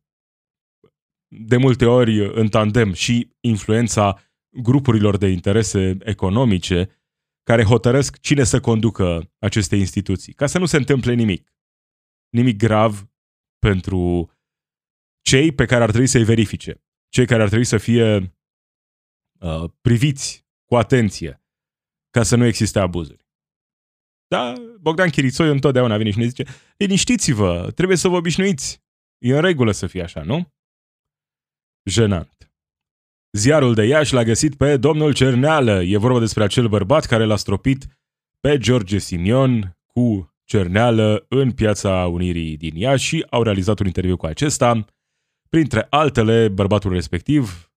de 1.28 1.58
multe 1.58 1.86
ori 1.86 2.36
în 2.36 2.48
tandem 2.48 2.94
și 2.94 3.36
influența 3.40 4.20
grupurilor 4.50 5.18
de 5.18 5.28
interese 5.28 5.98
economice 6.00 6.90
care 7.44 7.64
hotărăsc 7.64 8.20
cine 8.20 8.44
să 8.44 8.60
conducă 8.60 9.32
aceste 9.40 9.76
instituții, 9.76 10.34
ca 10.34 10.46
să 10.46 10.60
nu 10.60 10.66
se 10.66 10.78
întâmple 10.78 11.14
nimic. 11.14 11.54
Nimic 12.30 12.58
grav 12.58 13.10
pentru 13.70 14.32
cei 15.22 15.52
pe 15.52 15.66
care 15.66 15.84
ar 15.84 15.90
trebui 15.90 16.08
să-i 16.08 16.24
verifice, 16.24 16.84
cei 17.10 17.26
care 17.26 17.42
ar 17.42 17.48
trebui 17.48 17.66
să 17.66 17.78
fie 17.78 18.36
uh, 19.40 19.64
priviți 19.82 20.46
cu 20.66 20.76
atenție 20.76 21.44
ca 22.10 22.24
să 22.24 22.36
nu 22.36 22.46
existe 22.46 22.80
abuzuri. 22.80 23.26
Da? 24.28 24.54
Bogdan 24.80 25.10
Chirițoi 25.10 25.50
întotdeauna 25.50 25.98
vine 25.98 26.12
și 26.12 26.18
ne 26.18 26.26
zice, 26.26 26.44
liniștiți-vă, 26.78 27.72
trebuie 27.76 27.98
să 27.98 28.08
vă 28.08 28.16
obișnuiți. 28.16 28.84
E 29.18 29.36
în 29.36 29.42
regulă 29.42 29.72
să 29.72 29.88
fie 29.88 30.04
așa, 30.04 30.22
nu? 30.22 30.54
Jenant. 31.84 32.52
Ziarul 33.32 33.74
de 33.74 33.84
Iași 33.84 34.14
l-a 34.14 34.24
găsit 34.24 34.56
pe 34.56 34.78
domnul 34.78 35.14
Cerneală. 35.14 35.84
E 35.84 35.98
vorba 35.98 36.20
despre 36.20 36.44
acel 36.44 36.68
bărbat 36.68 37.06
care 37.06 37.24
l-a 37.24 37.36
stropit 37.36 37.86
pe 38.40 38.58
George 38.58 38.98
Simion 38.98 39.78
cu 39.86 40.35
Cerneală 40.46 41.26
în 41.30 41.52
piața 41.52 42.08
Unirii 42.08 42.58
din 42.58 42.76
Iași 42.76 43.06
și 43.06 43.26
au 43.30 43.44
realizat 43.44 43.80
un 43.80 43.86
interviu 43.86 44.18
cu 44.18 44.26
acesta. 44.26 44.86
Printre 45.50 45.88
altele, 45.90 46.48
bărbatul 46.48 46.92
respectiv, 46.92 47.72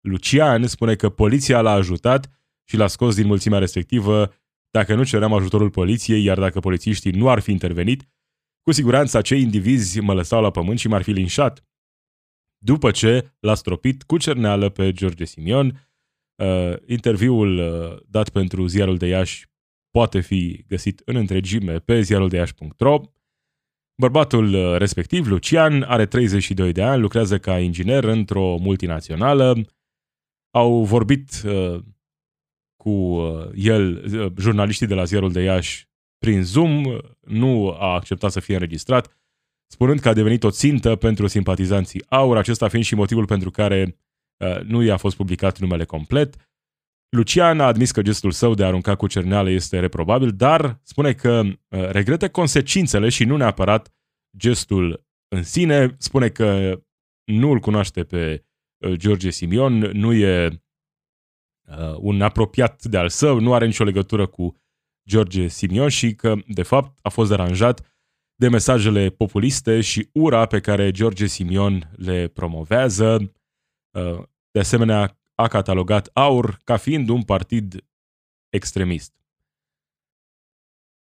Lucian, 0.00 0.66
spune 0.66 0.94
că 0.94 1.08
poliția 1.08 1.60
l-a 1.60 1.72
ajutat 1.72 2.30
și 2.64 2.76
l-a 2.76 2.86
scos 2.86 3.14
din 3.14 3.26
mulțimea 3.26 3.58
respectivă 3.58 4.32
dacă 4.70 4.94
nu 4.94 5.04
ceream 5.04 5.32
ajutorul 5.32 5.70
poliției, 5.70 6.24
iar 6.24 6.38
dacă 6.38 6.60
polițiștii 6.60 7.10
nu 7.10 7.28
ar 7.28 7.40
fi 7.40 7.50
intervenit, 7.50 8.08
cu 8.62 8.72
siguranță 8.72 9.18
acei 9.18 9.42
indivizi 9.42 10.00
mă 10.00 10.14
lăsau 10.14 10.42
la 10.42 10.50
pământ 10.50 10.78
și 10.78 10.88
m-ar 10.88 11.02
fi 11.02 11.10
linșat. 11.10 11.64
După 12.58 12.90
ce 12.90 13.32
l-a 13.40 13.54
stropit 13.54 14.02
cu 14.02 14.16
cerneală 14.16 14.68
pe 14.68 14.92
George 14.92 15.24
Simion, 15.24 15.88
uh, 16.34 16.76
interviul 16.86 17.58
uh, 17.58 18.00
dat 18.06 18.28
pentru 18.28 18.66
ziarul 18.66 18.96
de 18.96 19.06
Iași 19.06 19.47
poate 19.98 20.20
fi 20.20 20.64
găsit 20.68 21.02
în 21.04 21.16
întregime 21.16 21.78
pe 21.78 22.00
ziaruldeași.ro. 22.00 23.00
Bărbatul 24.00 24.54
uh, 24.54 24.76
respectiv, 24.76 25.26
Lucian, 25.26 25.82
are 25.82 26.06
32 26.06 26.72
de 26.72 26.82
ani, 26.82 27.00
lucrează 27.00 27.38
ca 27.38 27.58
inginer 27.58 28.04
într-o 28.04 28.56
multinațională. 28.56 29.66
Au 30.50 30.84
vorbit 30.84 31.42
uh, 31.46 31.78
cu 32.76 32.90
uh, 32.90 33.48
el, 33.54 34.04
uh, 34.04 34.32
jurnaliștii 34.38 34.86
de 34.86 34.94
la 34.94 35.04
ziarul 35.04 35.32
de 35.32 35.40
Iași, 35.40 35.88
prin 36.18 36.42
Zoom, 36.42 36.84
nu 37.20 37.70
a 37.70 37.94
acceptat 37.94 38.30
să 38.30 38.40
fie 38.40 38.54
înregistrat, 38.54 39.18
spunând 39.66 40.00
că 40.00 40.08
a 40.08 40.12
devenit 40.12 40.44
o 40.44 40.50
țintă 40.50 40.96
pentru 40.96 41.26
simpatizanții 41.26 42.04
AUR, 42.08 42.36
acesta 42.36 42.68
fiind 42.68 42.84
și 42.84 42.94
motivul 42.94 43.26
pentru 43.26 43.50
care 43.50 43.98
uh, 44.36 44.60
nu 44.60 44.82
i-a 44.82 44.96
fost 44.96 45.16
publicat 45.16 45.58
numele 45.58 45.84
complet. 45.84 46.47
Lucian 47.10 47.60
a 47.60 47.66
admis 47.66 47.90
că 47.90 48.02
gestul 48.02 48.30
său 48.30 48.54
de 48.54 48.64
a 48.64 48.66
arunca 48.66 48.96
cu 48.96 49.06
cerneală 49.06 49.50
este 49.50 49.80
reprobabil, 49.80 50.30
dar 50.30 50.80
spune 50.82 51.12
că 51.12 51.40
uh, 51.40 51.56
regretă 51.68 52.30
consecințele 52.30 53.08
și 53.08 53.24
nu 53.24 53.36
neapărat 53.36 53.94
gestul 54.36 55.06
în 55.28 55.42
sine. 55.42 55.94
Spune 55.98 56.28
că 56.28 56.80
nu 57.24 57.50
îl 57.50 57.58
cunoaște 57.58 58.04
pe 58.04 58.44
uh, 58.84 58.92
George 58.92 59.30
Simion, 59.30 59.78
nu 59.78 60.12
e 60.12 60.62
uh, 61.68 61.96
un 61.96 62.20
apropiat 62.20 62.84
de 62.84 62.98
al 62.98 63.08
său, 63.08 63.40
nu 63.40 63.54
are 63.54 63.66
nicio 63.66 63.84
legătură 63.84 64.26
cu 64.26 64.56
George 65.08 65.46
Simion 65.46 65.88
și 65.88 66.14
că, 66.14 66.34
de 66.46 66.62
fapt, 66.62 66.98
a 67.02 67.08
fost 67.08 67.30
deranjat 67.30 67.96
de 68.34 68.48
mesajele 68.48 69.10
populiste 69.10 69.80
și 69.80 70.08
ura 70.12 70.46
pe 70.46 70.60
care 70.60 70.90
George 70.90 71.26
Simion 71.26 71.90
le 71.96 72.28
promovează. 72.28 73.32
De 74.50 74.58
asemenea, 74.58 75.18
a 75.40 75.48
catalogat 75.48 76.10
AUR 76.12 76.58
ca 76.64 76.76
fiind 76.76 77.08
un 77.08 77.22
partid 77.22 77.84
extremist. 78.48 79.12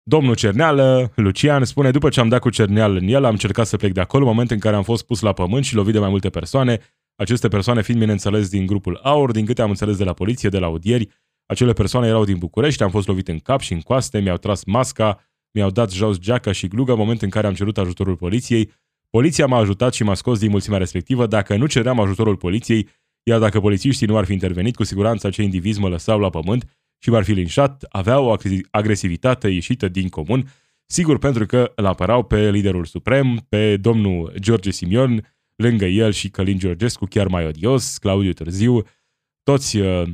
Domnul 0.02 0.34
Cerneală, 0.34 1.12
Lucian, 1.14 1.64
spune, 1.64 1.90
după 1.90 2.08
ce 2.08 2.20
am 2.20 2.28
dat 2.28 2.40
cu 2.40 2.50
Cerneală 2.50 2.98
în 2.98 3.08
el, 3.08 3.24
am 3.24 3.30
încercat 3.30 3.66
să 3.66 3.76
plec 3.76 3.92
de 3.92 4.00
acolo, 4.00 4.24
moment 4.24 4.50
în 4.50 4.58
care 4.58 4.76
am 4.76 4.82
fost 4.82 5.06
pus 5.06 5.20
la 5.20 5.32
pământ 5.32 5.64
și 5.64 5.74
lovit 5.74 5.92
de 5.92 5.98
mai 5.98 6.08
multe 6.08 6.30
persoane, 6.30 6.80
aceste 7.14 7.48
persoane 7.48 7.82
fiind, 7.82 8.00
bineînțeles, 8.00 8.48
din 8.48 8.66
grupul 8.66 9.00
AUR, 9.02 9.30
din 9.30 9.46
câte 9.46 9.62
am 9.62 9.68
înțeles 9.70 9.96
de 9.96 10.04
la 10.04 10.12
poliție, 10.12 10.48
de 10.48 10.58
la 10.58 10.66
audieri, 10.66 11.08
acele 11.46 11.72
persoane 11.72 12.06
erau 12.06 12.24
din 12.24 12.38
București, 12.38 12.82
am 12.82 12.90
fost 12.90 13.06
lovit 13.06 13.28
în 13.28 13.38
cap 13.38 13.60
și 13.60 13.72
în 13.72 13.80
coaste, 13.80 14.20
mi-au 14.20 14.36
tras 14.36 14.64
masca, 14.64 15.24
mi-au 15.50 15.70
dat 15.70 15.90
jos 15.90 16.18
geaca 16.18 16.52
și 16.52 16.68
glugă 16.68 16.92
în 16.92 16.98
moment 16.98 17.22
în 17.22 17.28
care 17.28 17.46
am 17.46 17.54
cerut 17.54 17.78
ajutorul 17.78 18.16
poliției. 18.16 18.72
Poliția 19.10 19.46
m-a 19.46 19.58
ajutat 19.58 19.94
și 19.94 20.02
m-a 20.02 20.14
scos 20.14 20.38
din 20.38 20.50
mulțimea 20.50 20.78
respectivă. 20.78 21.26
Dacă 21.26 21.56
nu 21.56 21.66
ceream 21.66 22.00
ajutorul 22.00 22.36
poliției, 22.36 22.88
iar 23.22 23.38
dacă 23.38 23.60
polițiștii 23.60 24.06
nu 24.06 24.16
ar 24.16 24.24
fi 24.24 24.32
intervenit, 24.32 24.74
cu 24.74 24.84
siguranță 24.84 25.26
acei 25.26 25.44
indivizi 25.44 25.80
mă 25.80 25.88
lăsau 25.88 26.18
la 26.18 26.30
pământ 26.30 26.76
și 26.98 27.10
m-ar 27.10 27.24
fi 27.24 27.32
linșat, 27.32 27.84
avea 27.88 28.20
o 28.20 28.34
agresivitate 28.70 29.48
ieșită 29.48 29.88
din 29.88 30.08
comun, 30.08 30.48
sigur 30.86 31.18
pentru 31.18 31.46
că 31.46 31.72
îl 31.74 31.86
apărau 31.86 32.22
pe 32.22 32.50
liderul 32.50 32.84
suprem, 32.84 33.46
pe 33.48 33.76
domnul 33.76 34.32
George 34.38 34.70
Simion, 34.70 35.34
lângă 35.56 35.84
el 35.84 36.12
și 36.12 36.30
Călin 36.30 36.58
Georgescu, 36.58 37.04
chiar 37.04 37.26
mai 37.26 37.46
odios, 37.46 37.98
Claudiu 37.98 38.32
Târziu, 38.32 38.82
toți 39.42 39.76
uh, 39.76 40.08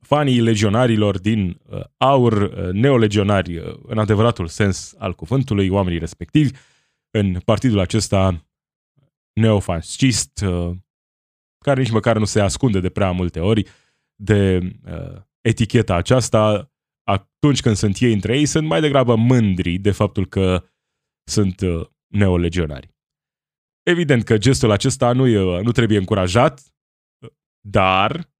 fanii 0.00 0.40
legionarilor 0.40 1.18
din 1.18 1.60
uh, 1.68 1.80
aur, 1.96 2.32
uh, 2.32 2.72
neolegionari 2.72 3.56
uh, 3.56 3.74
în 3.82 3.98
adevăratul 3.98 4.46
sens 4.46 4.94
al 4.98 5.14
cuvântului, 5.14 5.68
oamenii 5.68 5.98
respectivi, 5.98 6.50
în 7.10 7.40
partidul 7.44 7.78
acesta 7.78 8.46
neofascist, 9.32 10.44
uh, 10.46 10.70
care 11.58 11.80
nici 11.80 11.90
măcar 11.90 12.18
nu 12.18 12.24
se 12.24 12.40
ascunde 12.40 12.80
de 12.80 12.90
prea 12.90 13.10
multe 13.10 13.40
ori 13.40 13.68
de 14.14 14.58
uh, 14.84 15.22
eticheta 15.40 15.94
aceasta, 15.94 16.72
atunci 17.02 17.60
când 17.60 17.76
sunt 17.76 17.96
ei 18.00 18.12
între 18.12 18.36
ei, 18.38 18.46
sunt 18.46 18.66
mai 18.66 18.80
degrabă 18.80 19.14
mândri 19.14 19.78
de 19.78 19.90
faptul 19.90 20.26
că 20.26 20.64
sunt 21.30 21.60
uh, 21.60 21.86
neolegionari. 22.06 22.96
Evident 23.82 24.24
că 24.24 24.38
gestul 24.38 24.70
acesta 24.70 25.12
nu, 25.12 25.26
e, 25.26 25.62
nu 25.62 25.72
trebuie 25.72 25.98
încurajat, 25.98 26.62
dar 27.60 28.30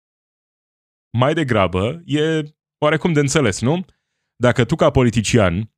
mai 1.19 1.35
degrabă 1.35 2.03
e 2.05 2.43
oarecum 2.79 3.13
de 3.13 3.21
înțeles, 3.21 3.61
nu? 3.61 3.85
Dacă 4.37 4.65
tu 4.65 4.77
ca 4.77 4.91
politician, 4.91 5.73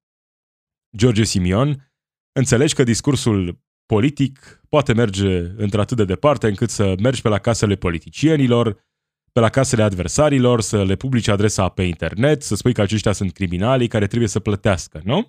George 0.97 1.25
Simion, 1.25 1.93
înțelegi 2.33 2.75
că 2.75 2.83
discursul 2.83 3.63
politic 3.87 4.60
poate 4.71 4.93
merge 4.93 5.39
într-atât 5.57 5.97
de 5.97 6.05
departe 6.05 6.49
încât 6.49 6.71
să 6.71 6.95
mergi 6.99 7.23
pe 7.23 7.29
la 7.29 7.39
casele 7.39 7.75
politicienilor, 7.75 8.89
pe 9.33 9.41
la 9.41 9.49
casele 9.49 9.83
adversarilor, 9.83 10.61
să 10.61 10.85
le 10.85 10.97
publici 10.97 11.29
adresa 11.29 11.69
pe 11.69 11.83
internet, 11.83 12.43
să 12.43 12.55
spui 12.55 12.73
că 12.73 12.81
aceștia 12.81 13.13
sunt 13.13 13.33
criminalii 13.33 13.89
care 13.89 14.07
trebuie 14.07 14.29
să 14.29 14.41
plătească, 14.41 15.01
nu? 15.05 15.29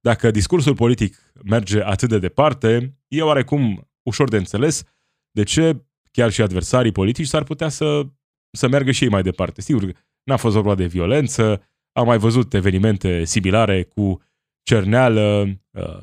Dacă 0.00 0.30
discursul 0.30 0.74
politic 0.74 1.32
merge 1.44 1.82
atât 1.82 2.08
de 2.08 2.18
departe, 2.18 2.98
e 3.08 3.22
oarecum 3.22 3.90
ușor 4.02 4.28
de 4.28 4.36
înțeles 4.36 4.82
de 5.30 5.42
ce 5.42 5.84
chiar 6.10 6.30
și 6.30 6.42
adversarii 6.42 6.92
politici 6.92 7.26
s-ar 7.26 7.42
putea 7.42 7.68
să, 7.68 8.02
să 8.50 8.68
meargă 8.68 8.90
și 8.90 9.04
ei 9.04 9.10
mai 9.10 9.22
departe. 9.22 9.60
Sigur, 9.60 9.92
n-a 10.22 10.36
fost 10.36 10.54
vorba 10.54 10.74
de 10.74 10.86
violență, 10.86 11.62
am 11.92 12.06
mai 12.06 12.18
văzut 12.18 12.54
evenimente 12.54 13.24
similare 13.24 13.82
cu 13.82 14.22
cerneală 14.62 15.20
uh, 15.20 15.52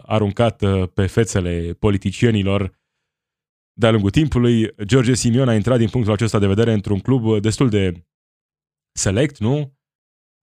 aruncată 0.02 0.92
pe 0.94 1.06
fețele 1.06 1.74
politicienilor 1.74 2.82
de-a 3.74 3.92
lungul 3.92 4.10
timpului. 4.10 4.76
George 4.84 5.14
Simion 5.14 5.50
a 5.50 5.54
intrat 5.54 5.78
din 5.78 5.90
punctul 5.90 6.14
acesta 6.14 6.40
de 6.40 6.48
vedere 6.48 6.74
într-un 6.74 7.00
club 7.00 7.42
destul 7.42 7.70
de 7.70 8.06
select, 8.96 9.38
nu? 9.38 9.78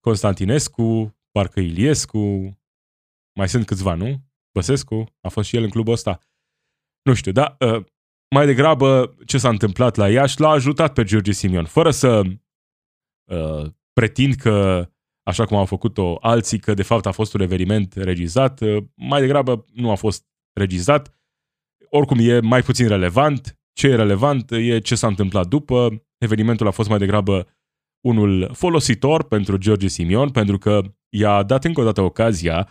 Constantinescu, 0.01 1.17
parcă 1.31 1.61
Iliescu, 1.61 2.59
mai 3.39 3.49
sunt 3.49 3.67
câțiva, 3.67 3.95
nu? 3.95 4.23
Băsescu, 4.53 5.05
a 5.21 5.29
fost 5.29 5.49
și 5.49 5.57
el 5.57 5.63
în 5.63 5.71
clubul 5.71 5.93
ăsta. 5.93 6.21
Nu 7.03 7.15
știu, 7.15 7.33
da? 7.33 7.57
Uh, 7.59 7.85
mai 8.35 8.47
degrabă, 8.47 9.17
ce 9.27 9.39
s-a 9.39 9.49
întâmplat 9.49 9.97
la 9.97 10.11
Iași 10.11 10.41
l-a 10.41 10.49
ajutat 10.49 10.93
pe 10.93 11.05
George 11.05 11.33
Simion, 11.33 11.65
fără 11.65 11.91
să 11.91 12.23
uh, 13.33 13.73
pretind 13.93 14.35
că 14.35 14.89
așa 15.31 15.45
cum 15.45 15.57
au 15.57 15.65
făcut-o 15.65 16.17
alții, 16.21 16.59
că 16.59 16.75
de 16.75 16.83
fapt 16.83 17.07
a 17.07 17.11
fost 17.11 17.35
un 17.35 17.41
eveniment 17.41 17.95
regizat. 17.95 18.61
Mai 18.95 19.21
degrabă 19.21 19.65
nu 19.73 19.91
a 19.91 19.95
fost 19.95 20.27
regizat. 20.53 21.15
Oricum 21.91 22.19
e 22.21 22.41
mai 22.41 22.63
puțin 22.63 22.89
relevant. 22.89 23.59
Ce 23.73 23.87
e 23.87 23.95
relevant 23.95 24.51
e 24.51 24.79
ce 24.79 24.95
s-a 24.95 25.07
întâmplat 25.07 25.47
după. 25.47 26.05
Evenimentul 26.19 26.67
a 26.67 26.71
fost 26.71 26.89
mai 26.89 26.99
degrabă 26.99 27.47
unul 28.01 28.51
folositor 28.53 29.25
pentru 29.25 29.57
George 29.57 29.89
Simion, 29.89 30.31
pentru 30.31 30.59
că 30.59 30.81
i-a 31.09 31.43
dat 31.43 31.65
încă 31.65 31.81
o 31.81 31.85
dată 31.85 32.01
ocazia 32.01 32.69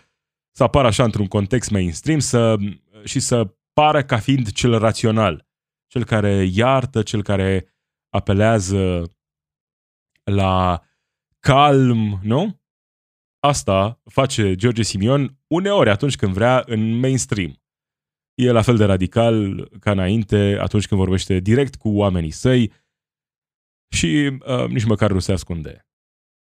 să 0.52 0.64
apară 0.64 0.88
așa 0.88 1.04
într-un 1.04 1.28
context 1.28 1.70
mainstream 1.70 2.20
să, 2.20 2.56
și 3.04 3.20
să 3.20 3.56
pară 3.74 4.04
ca 4.04 4.18
fiind 4.18 4.52
cel 4.52 4.78
rațional, 4.78 5.48
cel 5.88 6.04
care 6.04 6.50
iartă, 6.52 7.02
cel 7.02 7.24
care 7.24 7.74
apelează 8.10 9.12
la 10.24 10.82
calm, 11.40 12.20
nu? 12.24 12.62
Asta 13.40 14.02
face 14.04 14.56
George 14.56 14.84
Simion 14.84 15.38
uneori 15.48 15.90
atunci 15.90 16.16
când 16.16 16.34
vrea 16.34 16.64
în 16.66 17.00
mainstream. 17.00 17.62
E 18.34 18.52
la 18.52 18.62
fel 18.62 18.78
de 18.78 18.86
radical 18.86 19.68
ca 19.80 19.92
înainte 19.92 20.58
atunci 20.60 20.88
când 20.88 21.00
vorbește 21.00 21.40
direct 21.40 21.76
cu 21.76 21.90
oamenii 21.90 22.32
săi 22.32 22.72
și 23.92 24.40
uh, 24.46 24.68
nici 24.68 24.86
măcar 24.86 25.12
nu 25.12 25.20
se 25.20 25.32
ascunde 25.32 25.90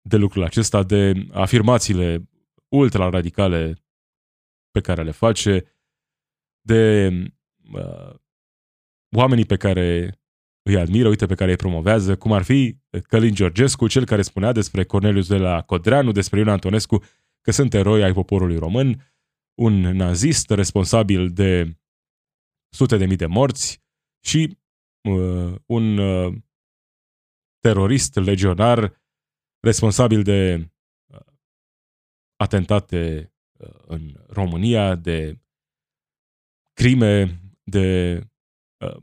de 0.08 0.16
lucrul 0.16 0.42
acesta, 0.42 0.82
de 0.82 1.26
afirmațiile 1.32 2.28
ultra-radicale 2.68 3.82
pe 4.70 4.80
care 4.80 5.02
le 5.02 5.10
face, 5.10 5.64
de 6.60 7.10
uh, 7.72 8.14
oamenii 9.16 9.44
pe 9.44 9.56
care 9.56 10.17
îi 10.68 10.78
admiră, 10.78 11.08
uite, 11.08 11.26
pe 11.26 11.34
care 11.34 11.50
îi 11.50 11.56
promovează, 11.56 12.16
cum 12.16 12.32
ar 12.32 12.42
fi 12.42 12.76
Călin 13.02 13.34
Georgescu, 13.34 13.88
cel 13.88 14.04
care 14.04 14.22
spunea 14.22 14.52
despre 14.52 14.84
Cornelius 14.84 15.28
de 15.28 15.36
la 15.36 15.62
Codreanu, 15.62 16.12
despre 16.12 16.38
Ion 16.38 16.48
Antonescu, 16.48 17.02
că 17.40 17.50
sunt 17.50 17.74
eroi 17.74 18.02
ai 18.02 18.12
poporului 18.12 18.56
român, 18.56 19.12
un 19.54 19.80
nazist 19.80 20.50
responsabil 20.50 21.30
de 21.30 21.76
sute 22.68 22.96
de 22.96 23.06
mii 23.06 23.16
de 23.16 23.26
morți 23.26 23.82
și 24.24 24.58
uh, 25.08 25.54
un 25.66 25.98
uh, 25.98 26.34
terorist 27.58 28.14
legionar 28.14 29.02
responsabil 29.60 30.22
de 30.22 30.70
uh, 31.06 31.20
atentate 32.36 33.32
uh, 33.58 33.82
în 33.86 34.24
România, 34.28 34.94
de 34.94 35.40
crime, 36.72 37.40
de 37.64 38.18
uh, 38.84 38.96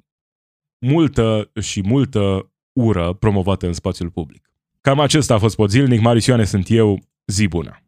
multă 0.79 1.51
și 1.61 1.81
multă 1.85 2.51
ură 2.73 3.13
promovată 3.13 3.65
în 3.65 3.73
spațiul 3.73 4.09
public. 4.09 4.49
Cam 4.81 4.99
acesta 4.99 5.33
a 5.33 5.37
fost 5.37 5.55
Podzilnic, 5.55 6.01
Marius 6.01 6.25
Ioane 6.25 6.43
sunt 6.43 6.65
eu, 6.69 6.99
zi 7.25 7.47
bună! 7.47 7.79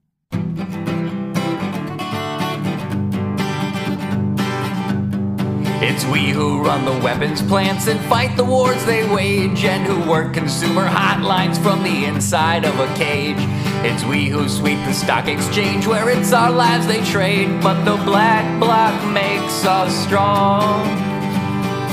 It's 5.80 6.06
we 6.12 6.34
who 6.34 6.64
run 6.64 6.86
the 6.86 7.00
weapons 7.04 7.42
plants 7.42 7.88
and 7.88 8.00
fight 8.10 8.36
the 8.36 8.44
wars 8.44 8.84
they 8.86 9.04
wage, 9.10 9.64
and 9.64 9.86
who 9.88 10.10
work 10.10 10.34
consumer 10.34 10.86
hotlines 10.86 11.58
from 11.58 11.84
the 11.84 12.06
inside 12.06 12.66
of 12.66 12.80
a 12.80 12.88
cage. 12.96 13.38
It's 13.86 14.04
we 14.04 14.28
who 14.28 14.50
sweep 14.50 14.80
the 14.86 14.94
stock 14.94 15.28
exchange 15.28 15.88
where 15.88 16.10
it's 16.10 16.34
our 16.34 16.52
lives 16.52 16.88
they 16.88 17.04
trade, 17.06 17.62
but 17.62 17.84
the 17.86 17.96
black 18.04 18.60
bloc 18.60 18.94
makes 19.14 19.66
us 19.66 19.94
strong. 20.06 21.17